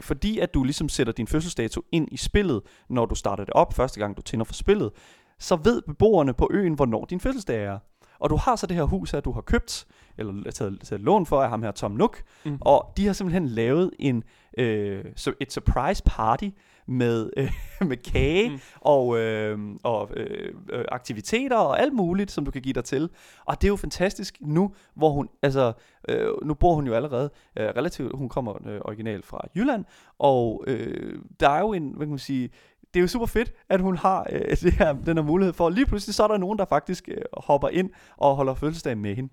fordi 0.00 0.38
at 0.38 0.54
du 0.54 0.64
ligesom 0.64 0.88
sætter 0.88 1.12
din 1.12 1.26
fødselsdato 1.26 1.82
ind 1.92 2.08
i 2.12 2.16
spillet, 2.16 2.62
når 2.88 3.06
du 3.06 3.14
starter 3.14 3.44
det 3.44 3.54
op, 3.54 3.74
første 3.74 4.00
gang 4.00 4.16
du 4.16 4.22
tænder 4.22 4.44
for 4.44 4.54
spillet, 4.54 4.90
så 5.38 5.56
ved 5.56 5.82
beboerne 5.82 6.34
på 6.34 6.48
øen, 6.50 6.74
hvornår 6.74 7.04
din 7.04 7.20
fødselsdag 7.20 7.64
er. 7.64 7.78
Og 8.20 8.30
du 8.30 8.36
har 8.36 8.56
så 8.56 8.66
det 8.66 8.76
her 8.76 8.84
hus 8.84 9.10
her, 9.10 9.20
du 9.20 9.32
har 9.32 9.40
købt, 9.40 9.86
eller 10.18 10.50
taget, 10.50 10.80
taget 10.84 11.02
lån 11.02 11.26
for 11.26 11.42
af 11.42 11.48
ham 11.48 11.62
her 11.62 11.70
Tom 11.70 11.90
Nook, 11.90 12.22
mm. 12.44 12.58
og 12.60 12.92
de 12.96 13.06
har 13.06 13.12
simpelthen 13.12 13.46
lavet 13.46 13.90
en, 13.98 14.24
øh, 14.58 15.04
et 15.40 15.52
surprise 15.52 16.02
party, 16.06 16.48
med, 16.88 17.30
øh, 17.36 17.52
med 17.90 17.96
kage 17.96 18.50
mm. 18.50 18.58
og, 18.80 19.18
øh, 19.18 19.58
og 19.82 20.10
øh, 20.16 20.54
øh, 20.72 20.84
aktiviteter 20.88 21.56
og 21.56 21.80
alt 21.80 21.92
muligt, 21.92 22.30
som 22.30 22.44
du 22.44 22.50
kan 22.50 22.62
give 22.62 22.72
dig 22.72 22.84
til. 22.84 23.10
Og 23.44 23.60
det 23.60 23.66
er 23.66 23.68
jo 23.68 23.76
fantastisk 23.76 24.38
nu, 24.40 24.74
hvor 24.94 25.10
hun, 25.10 25.28
altså, 25.42 25.72
øh, 26.08 26.28
nu 26.42 26.54
bor 26.54 26.74
hun 26.74 26.86
jo 26.86 26.94
allerede 26.94 27.30
øh, 27.58 27.66
relativt, 27.66 28.16
hun 28.16 28.28
kommer 28.28 28.68
øh, 28.68 28.80
originalt 28.84 29.26
fra 29.26 29.48
Jylland, 29.56 29.84
og 30.18 30.64
øh, 30.66 31.18
der 31.40 31.48
er 31.48 31.60
jo 31.60 31.72
en, 31.72 31.88
hvad 31.88 32.06
kan 32.06 32.10
man 32.10 32.18
sige, 32.18 32.50
det 32.94 33.00
er 33.00 33.02
jo 33.02 33.08
super 33.08 33.26
fedt, 33.26 33.52
at 33.68 33.80
hun 33.80 33.96
har 33.96 34.26
øh, 34.32 34.56
det 34.62 34.72
her, 34.72 34.92
den 34.92 35.16
her 35.16 35.24
mulighed 35.24 35.52
for, 35.52 35.70
lige 35.70 35.86
pludselig 35.86 36.14
så 36.14 36.22
er 36.22 36.28
der 36.28 36.38
nogen, 36.38 36.58
der 36.58 36.64
faktisk 36.64 37.08
øh, 37.08 37.22
hopper 37.32 37.68
ind 37.68 37.90
og 38.16 38.36
holder 38.36 38.54
fødselsdag 38.54 38.98
med 38.98 39.14
hende. 39.14 39.30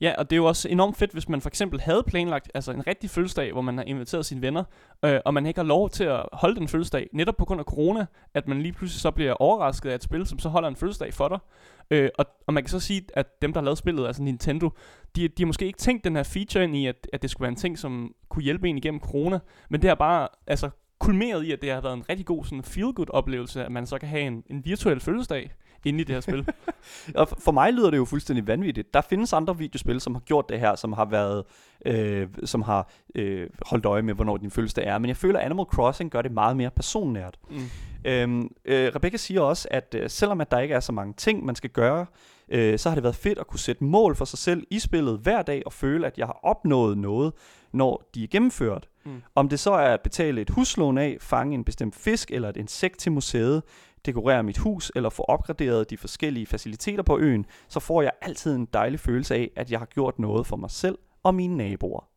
Ja, 0.00 0.14
og 0.18 0.30
det 0.30 0.36
er 0.36 0.40
jo 0.40 0.44
også 0.44 0.68
enormt 0.68 0.96
fedt, 0.96 1.12
hvis 1.12 1.28
man 1.28 1.40
for 1.40 1.48
eksempel 1.48 1.80
havde 1.80 2.02
planlagt 2.06 2.50
altså 2.54 2.72
en 2.72 2.86
rigtig 2.86 3.10
fødselsdag, 3.10 3.52
hvor 3.52 3.60
man 3.60 3.76
har 3.78 3.84
inviteret 3.84 4.26
sine 4.26 4.42
venner, 4.42 4.64
øh, 5.04 5.20
og 5.24 5.34
man 5.34 5.46
ikke 5.46 5.58
har 5.58 5.66
lov 5.66 5.90
til 5.90 6.04
at 6.04 6.22
holde 6.32 6.56
den 6.56 6.68
fødselsdag, 6.68 7.08
netop 7.12 7.36
på 7.36 7.44
grund 7.44 7.60
af 7.60 7.64
corona, 7.64 8.06
at 8.34 8.48
man 8.48 8.62
lige 8.62 8.72
pludselig 8.72 9.00
så 9.00 9.10
bliver 9.10 9.32
overrasket 9.32 9.90
af 9.90 9.94
et 9.94 10.02
spil, 10.02 10.26
som 10.26 10.38
så 10.38 10.48
holder 10.48 10.68
en 10.68 10.76
fødselsdag 10.76 11.14
for 11.14 11.28
dig. 11.28 11.38
Øh, 11.90 12.10
og, 12.18 12.26
og 12.46 12.54
man 12.54 12.62
kan 12.62 12.70
så 12.70 12.80
sige, 12.80 13.02
at 13.14 13.42
dem, 13.42 13.52
der 13.52 13.60
har 13.60 13.64
lavet 13.64 13.78
spillet, 13.78 14.06
altså 14.06 14.22
Nintendo, 14.22 14.70
de, 15.16 15.28
de 15.28 15.42
har 15.42 15.46
måske 15.46 15.66
ikke 15.66 15.78
tænkt 15.78 16.04
den 16.04 16.16
her 16.16 16.22
feature 16.22 16.64
ind 16.64 16.76
i, 16.76 16.86
at, 16.86 17.08
at 17.12 17.22
det 17.22 17.30
skulle 17.30 17.42
være 17.42 17.52
en 17.52 17.56
ting, 17.56 17.78
som 17.78 18.14
kunne 18.28 18.42
hjælpe 18.42 18.68
en 18.68 18.78
igennem 18.78 19.00
corona, 19.00 19.38
men 19.70 19.82
det 19.82 19.88
har 19.88 19.94
bare 19.94 20.28
altså, 20.46 20.70
kulmeret 20.98 21.44
i, 21.44 21.52
at 21.52 21.62
det 21.62 21.70
har 21.70 21.80
været 21.80 21.94
en 21.94 22.08
rigtig 22.08 22.26
god 22.26 22.44
sådan 22.44 22.64
feel-good 22.64 23.10
oplevelse, 23.10 23.64
at 23.64 23.72
man 23.72 23.86
så 23.86 23.98
kan 23.98 24.08
have 24.08 24.22
en, 24.22 24.44
en 24.46 24.64
virtuel 24.64 25.00
fødselsdag 25.00 25.50
inde 25.84 26.00
i 26.00 26.04
det 26.04 26.14
her 26.14 26.20
spil. 26.20 26.48
og 27.20 27.28
for 27.38 27.52
mig 27.52 27.72
lyder 27.72 27.90
det 27.90 27.96
jo 27.96 28.04
fuldstændig 28.04 28.46
vanvittigt. 28.46 28.94
Der 28.94 29.00
findes 29.00 29.32
andre 29.32 29.58
videospil, 29.58 30.00
som 30.00 30.14
har 30.14 30.20
gjort 30.20 30.48
det 30.48 30.60
her, 30.60 30.74
som 30.74 30.92
har 30.92 31.04
været, 31.04 31.44
øh, 31.86 32.28
som 32.44 32.62
har 32.62 32.90
øh, 33.14 33.50
holdt 33.66 33.86
øje 33.86 34.02
med, 34.02 34.14
hvornår 34.14 34.36
din 34.36 34.50
fødselsdag 34.50 34.86
er. 34.86 34.98
Men 34.98 35.08
jeg 35.08 35.16
føler, 35.16 35.38
at 35.38 35.44
Animal 35.44 35.66
Crossing 35.66 36.10
gør 36.10 36.22
det 36.22 36.32
meget 36.32 36.56
mere 36.56 36.70
personnært. 36.70 37.38
Mm. 37.50 37.56
Øhm, 38.04 38.50
øh, 38.64 38.92
Rebecca 38.94 39.16
siger 39.16 39.40
også, 39.40 39.68
at 39.70 39.94
øh, 39.98 40.10
selvom 40.10 40.40
at 40.40 40.50
der 40.50 40.58
ikke 40.58 40.74
er 40.74 40.80
så 40.80 40.92
mange 40.92 41.14
ting, 41.16 41.44
man 41.44 41.54
skal 41.54 41.70
gøre, 41.70 42.06
øh, 42.48 42.78
så 42.78 42.88
har 42.88 42.94
det 42.94 43.02
været 43.02 43.16
fedt 43.16 43.38
at 43.38 43.46
kunne 43.46 43.60
sætte 43.60 43.84
mål 43.84 44.16
for 44.16 44.24
sig 44.24 44.38
selv 44.38 44.66
i 44.70 44.78
spillet 44.78 45.18
hver 45.18 45.42
dag 45.42 45.62
og 45.66 45.72
føle, 45.72 46.06
at 46.06 46.18
jeg 46.18 46.26
har 46.26 46.40
opnået 46.42 46.98
noget, 46.98 47.32
når 47.72 48.08
de 48.14 48.22
er 48.22 48.26
gennemført. 48.26 48.88
Mm. 49.04 49.22
Om 49.34 49.48
det 49.48 49.60
så 49.60 49.72
er 49.72 49.94
at 49.94 50.00
betale 50.00 50.40
et 50.40 50.50
huslån 50.50 50.98
af, 50.98 51.16
fange 51.20 51.54
en 51.54 51.64
bestemt 51.64 51.94
fisk 51.94 52.30
eller 52.30 52.48
et 52.48 52.56
insekt 52.56 52.98
til 52.98 53.12
museet, 53.12 53.62
dekorere 54.06 54.42
mit 54.42 54.58
hus 54.58 54.92
eller 54.96 55.10
få 55.10 55.22
opgraderet 55.22 55.90
de 55.90 55.96
forskellige 55.96 56.46
faciliteter 56.46 57.02
på 57.02 57.18
øen, 57.18 57.46
så 57.68 57.80
får 57.80 58.02
jeg 58.02 58.12
altid 58.22 58.54
en 58.54 58.68
dejlig 58.72 59.00
følelse 59.00 59.34
af, 59.34 59.50
at 59.56 59.70
jeg 59.70 59.78
har 59.78 59.86
gjort 59.86 60.18
noget 60.18 60.46
for 60.46 60.56
mig 60.56 60.70
selv 60.70 60.98
og 61.22 61.34
mine 61.34 61.56
naboer. 61.56 62.08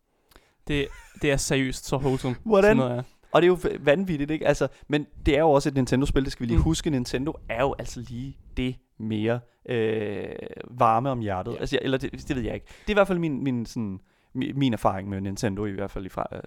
Det, 0.68 0.88
det 1.22 1.32
er 1.32 1.38
seriøst 1.38 1.86
så 1.86 1.98
wholesome. 1.98 2.36
Hvordan? 2.44 2.78
Sådan 2.78 2.78
noget. 2.78 3.06
Og 3.32 3.42
det 3.42 3.46
er 3.46 3.50
jo 3.50 3.58
vanvittigt, 3.80 4.32
ikke? 4.32 4.48
Altså, 4.48 4.68
men 4.88 5.06
det 5.26 5.36
er 5.36 5.40
jo 5.40 5.52
også 5.52 5.70
et 5.70 5.76
Nintendo-spil, 5.76 6.24
det 6.24 6.32
skal 6.32 6.44
vi 6.44 6.48
lige 6.48 6.58
mm. 6.58 6.64
huske. 6.64 6.90
Nintendo 6.90 7.34
er 7.50 7.62
jo 7.62 7.76
altså 7.80 8.00
lige 8.10 8.38
det 8.58 8.76
mere 8.98 9.40
øh, 9.70 10.26
varme 10.70 11.10
om 11.10 11.20
hjertet. 11.20 11.54
Ja. 11.54 11.58
Altså, 11.58 11.80
eller 11.82 11.98
det, 11.98 12.12
det 12.28 12.36
ved 12.36 12.44
jeg 12.44 12.54
ikke. 12.54 12.66
Det 12.66 12.88
er 12.88 12.92
i 12.92 12.94
hvert 12.94 13.08
fald 13.08 13.20
min, 13.20 13.44
min 13.44 13.66
sådan, 13.66 14.00
min 14.34 14.74
erfaring 14.74 15.10
med 15.10 15.22
Nintendo 15.22 15.66
i 15.66 15.72
hvert 15.72 15.92
fald 15.92 16.10
fra, 16.10 16.28
øh, 16.32 16.42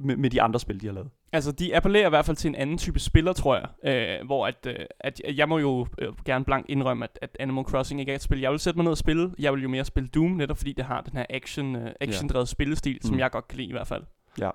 med, 0.00 0.16
med 0.16 0.30
de 0.30 0.42
andre 0.42 0.60
spil, 0.60 0.80
de 0.80 0.86
har 0.86 0.92
lavet. 0.92 1.10
Altså, 1.32 1.52
de 1.52 1.76
appellerer 1.76 2.06
i 2.06 2.08
hvert 2.08 2.24
fald 2.24 2.36
til 2.36 2.48
en 2.48 2.54
anden 2.54 2.78
type 2.78 2.98
spiller, 2.98 3.32
tror 3.32 3.56
jeg. 3.56 4.20
Øh, 4.20 4.26
hvor 4.26 4.46
at, 4.46 4.66
øh, 4.66 4.86
at 5.00 5.20
jeg 5.34 5.48
må 5.48 5.58
jo 5.58 5.86
øh, 5.98 6.08
gerne 6.24 6.44
blank 6.44 6.66
indrømme, 6.68 7.04
at, 7.04 7.18
at 7.22 7.36
Animal 7.40 7.64
Crossing 7.64 8.00
ikke 8.00 8.12
er 8.12 8.16
et 8.16 8.22
spil, 8.22 8.40
jeg 8.40 8.50
vil 8.50 8.58
sætte 8.58 8.78
mig 8.78 8.84
ned 8.84 8.90
og 8.90 8.98
spille. 8.98 9.30
Jeg 9.38 9.52
vil 9.52 9.62
jo 9.62 9.68
mere 9.68 9.84
spille 9.84 10.08
Doom, 10.08 10.30
netop 10.30 10.56
fordi 10.56 10.72
det 10.72 10.84
har 10.84 11.00
den 11.00 11.16
her 11.16 11.26
action, 11.30 11.76
øh, 11.76 11.92
action-drevet 12.00 12.46
ja. 12.46 12.50
spillestil, 12.50 12.98
som 13.02 13.14
mm. 13.14 13.18
jeg 13.18 13.30
godt 13.30 13.48
kan 13.48 13.58
lide 13.58 13.68
i 13.68 13.72
hvert 13.72 13.86
fald. 13.86 14.02
Ja. 14.40 14.50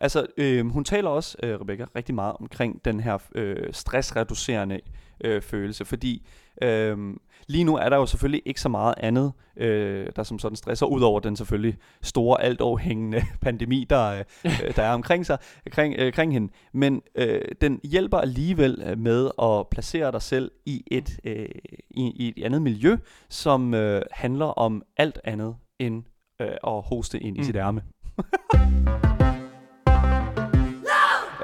Altså, 0.00 0.26
øh, 0.36 0.66
hun 0.70 0.84
taler 0.84 1.10
også, 1.10 1.36
øh, 1.42 1.60
Rebecca, 1.60 1.86
rigtig 1.96 2.14
meget 2.14 2.36
omkring 2.40 2.84
den 2.84 3.00
her 3.00 3.18
øh, 3.34 3.72
stressreducerende 3.72 4.80
øh, 5.24 5.42
følelse, 5.42 5.84
fordi 5.84 6.26
øh, 6.62 6.98
lige 7.46 7.64
nu 7.64 7.76
er 7.76 7.88
der 7.88 7.96
jo 7.96 8.06
selvfølgelig 8.06 8.42
ikke 8.46 8.60
så 8.60 8.68
meget 8.68 8.94
andet, 8.96 9.32
øh, 9.56 10.06
der 10.16 10.22
som 10.22 10.38
sådan 10.38 10.56
stresser, 10.56 10.86
udover 10.86 11.20
den 11.20 11.36
selvfølgelig 11.36 11.76
store, 12.02 12.42
alt 12.42 12.60
overhængende 12.60 13.22
pandemi, 13.40 13.86
der, 13.90 14.24
øh, 14.44 14.52
der 14.76 14.82
er 14.82 14.92
omkring 14.92 15.26
sig, 15.26 15.38
kring, 15.70 15.94
øh, 15.98 16.12
kring 16.12 16.32
hende. 16.32 16.52
Men 16.72 17.02
øh, 17.14 17.42
den 17.60 17.80
hjælper 17.84 18.18
alligevel 18.18 18.82
øh, 18.86 18.98
med 18.98 19.30
at 19.42 19.68
placere 19.70 20.12
dig 20.12 20.22
selv 20.22 20.50
i 20.66 20.84
et, 20.90 21.20
øh, 21.24 21.48
i, 21.90 22.12
i 22.16 22.34
et 22.36 22.44
andet 22.44 22.62
miljø, 22.62 22.96
som 23.28 23.74
øh, 23.74 24.02
handler 24.12 24.46
om 24.46 24.82
alt 24.96 25.18
andet 25.24 25.56
end 25.78 26.04
øh, 26.40 26.48
at 26.66 26.82
hoste 26.82 27.20
ind 27.20 27.36
i 27.36 27.40
mm. 27.40 27.44
sit 27.44 27.56
ærme. 27.56 27.82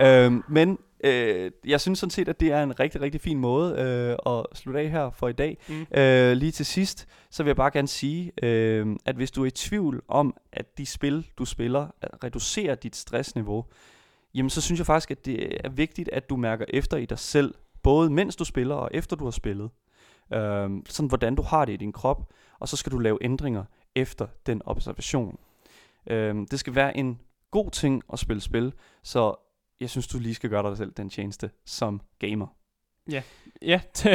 øhm, 0.01 0.43
men 0.49 0.79
øh, 1.05 1.51
jeg 1.67 1.81
synes 1.81 1.99
sådan 1.99 2.11
set, 2.11 2.29
at 2.29 2.41
det 2.41 2.53
er 2.53 2.63
en 2.63 2.81
rigtig, 2.81 3.01
rigtig 3.01 3.21
fin 3.21 3.39
måde 3.39 3.75
øh, 3.79 4.35
at 4.35 4.47
slutte 4.57 4.81
af 4.81 4.91
her 4.91 5.11
for 5.11 5.29
i 5.29 5.33
dag. 5.33 5.59
Mm. 5.69 5.99
Øh, 5.99 6.33
lige 6.33 6.53
til 6.53 6.67
sidst, 6.67 7.09
så 7.31 7.43
vil 7.43 7.49
jeg 7.49 7.57
bare 7.57 7.71
gerne 7.71 7.89
sige, 7.89 8.33
øh, 8.43 8.97
at 9.05 9.17
hvis 9.17 9.31
du 9.31 9.43
er 9.43 9.47
i 9.47 9.51
tvivl 9.51 10.03
om, 10.09 10.37
at 10.53 10.79
de 10.79 10.87
spil, 10.87 11.27
du 11.39 11.45
spiller, 11.45 11.89
reducerer 12.25 12.75
dit 12.75 12.97
stressniveau, 12.97 13.65
jamen 14.35 14.51
så 14.51 14.61
synes 14.61 14.79
jeg 14.79 14.87
faktisk, 14.87 15.11
at 15.11 15.27
det 15.27 15.57
er 15.65 15.69
vigtigt, 15.69 16.09
at 16.13 16.31
du 16.31 16.37
mærker 16.37 16.65
efter 16.69 16.97
i 16.97 17.07
dig 17.07 17.19
selv, 17.19 17.55
både 17.83 18.11
mens 18.11 18.37
du 18.37 18.45
spiller 18.45 18.75
og 18.75 18.91
efter 18.93 19.17
du 19.17 19.25
har 19.25 19.31
spillet. 19.31 19.71
Øh, 20.35 20.71
sådan 20.89 21.09
hvordan 21.09 21.35
du 21.35 21.43
har 21.43 21.65
det 21.65 21.73
i 21.73 21.77
din 21.77 21.93
krop, 21.93 22.33
og 22.59 22.69
så 22.69 22.77
skal 22.77 22.93
du 22.93 22.99
lave 22.99 23.19
ændringer 23.21 23.65
efter 23.95 24.27
den 24.47 24.63
observation. 24.65 25.39
Øh, 26.07 26.35
det 26.51 26.61
skal 26.61 26.75
være 26.75 26.97
en 26.97 27.21
god 27.51 27.71
ting 27.71 28.03
at 28.13 28.19
spille 28.19 28.41
spil, 28.41 28.73
så 29.03 29.35
jeg 29.81 29.91
synes, 29.91 30.07
du 30.07 30.19
lige 30.19 30.35
skal 30.35 30.51
gøre 30.51 30.71
dig 30.71 30.77
selv 30.77 30.93
den 30.97 31.11
tjeneste 31.11 31.51
som 31.67 32.01
gamer. 32.19 32.47
Ja, 33.11 33.23
ja, 33.63 33.81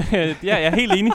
ja 0.49 0.57
jeg 0.57 0.63
er 0.63 0.75
helt 0.75 0.93
enig. 0.93 1.11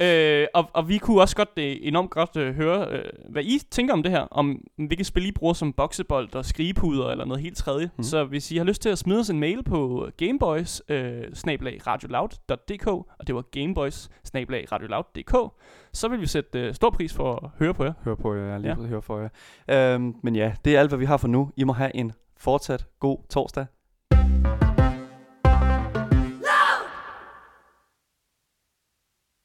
øh, 0.00 0.46
og, 0.54 0.70
og 0.72 0.88
vi 0.88 0.98
kunne 0.98 1.20
også 1.20 1.36
godt 1.36 1.48
øh, 1.56 1.76
enormt 1.80 2.10
godt 2.10 2.36
øh, 2.36 2.54
høre, 2.54 2.88
øh, 2.90 3.04
hvad 3.30 3.44
I 3.44 3.60
tænker 3.70 3.94
om 3.94 4.02
det 4.02 4.12
her, 4.12 4.20
om 4.20 4.60
hvilke 4.76 5.04
spil 5.04 5.26
I 5.26 5.32
bruger 5.32 5.52
som 5.52 5.72
boksebold 5.72 6.34
og 6.34 6.44
skrigepuder 6.44 7.10
eller 7.10 7.24
noget 7.24 7.42
helt 7.42 7.56
tredje. 7.56 7.90
Mm. 7.96 8.02
Så 8.02 8.24
hvis 8.24 8.50
I 8.50 8.56
har 8.56 8.64
lyst 8.64 8.82
til 8.82 8.88
at 8.88 8.98
smide 8.98 9.20
os 9.20 9.30
en 9.30 9.40
mail 9.40 9.62
på 9.62 10.08
gameboys 10.16 10.82
øh, 10.88 11.24
og 13.18 13.26
det 13.26 13.34
var 13.34 13.42
gameboys 13.42 14.08
så 15.92 16.08
vil 16.08 16.20
vi 16.20 16.26
sætte 16.26 16.60
øh, 16.60 16.74
stor 16.74 16.90
pris 16.90 17.14
for 17.14 17.44
at 17.44 17.50
høre 17.58 17.74
på 17.74 17.84
jer. 17.84 17.92
Høre 18.04 18.16
på 18.16 18.34
jer, 18.34 18.58
lige 18.58 18.80
ja. 18.80 18.86
høre 18.86 19.02
for 19.02 19.20
jer. 19.20 19.94
Øhm, 19.94 20.14
men 20.22 20.36
ja, 20.36 20.54
det 20.64 20.76
er 20.76 20.80
alt, 20.80 20.90
hvad 20.90 20.98
vi 20.98 21.04
har 21.04 21.16
for 21.16 21.28
nu. 21.28 21.50
I 21.56 21.64
må 21.64 21.72
have 21.72 21.96
en 21.96 22.12
fortsat 22.36 22.86
god 23.00 23.18
torsdag. 23.30 23.66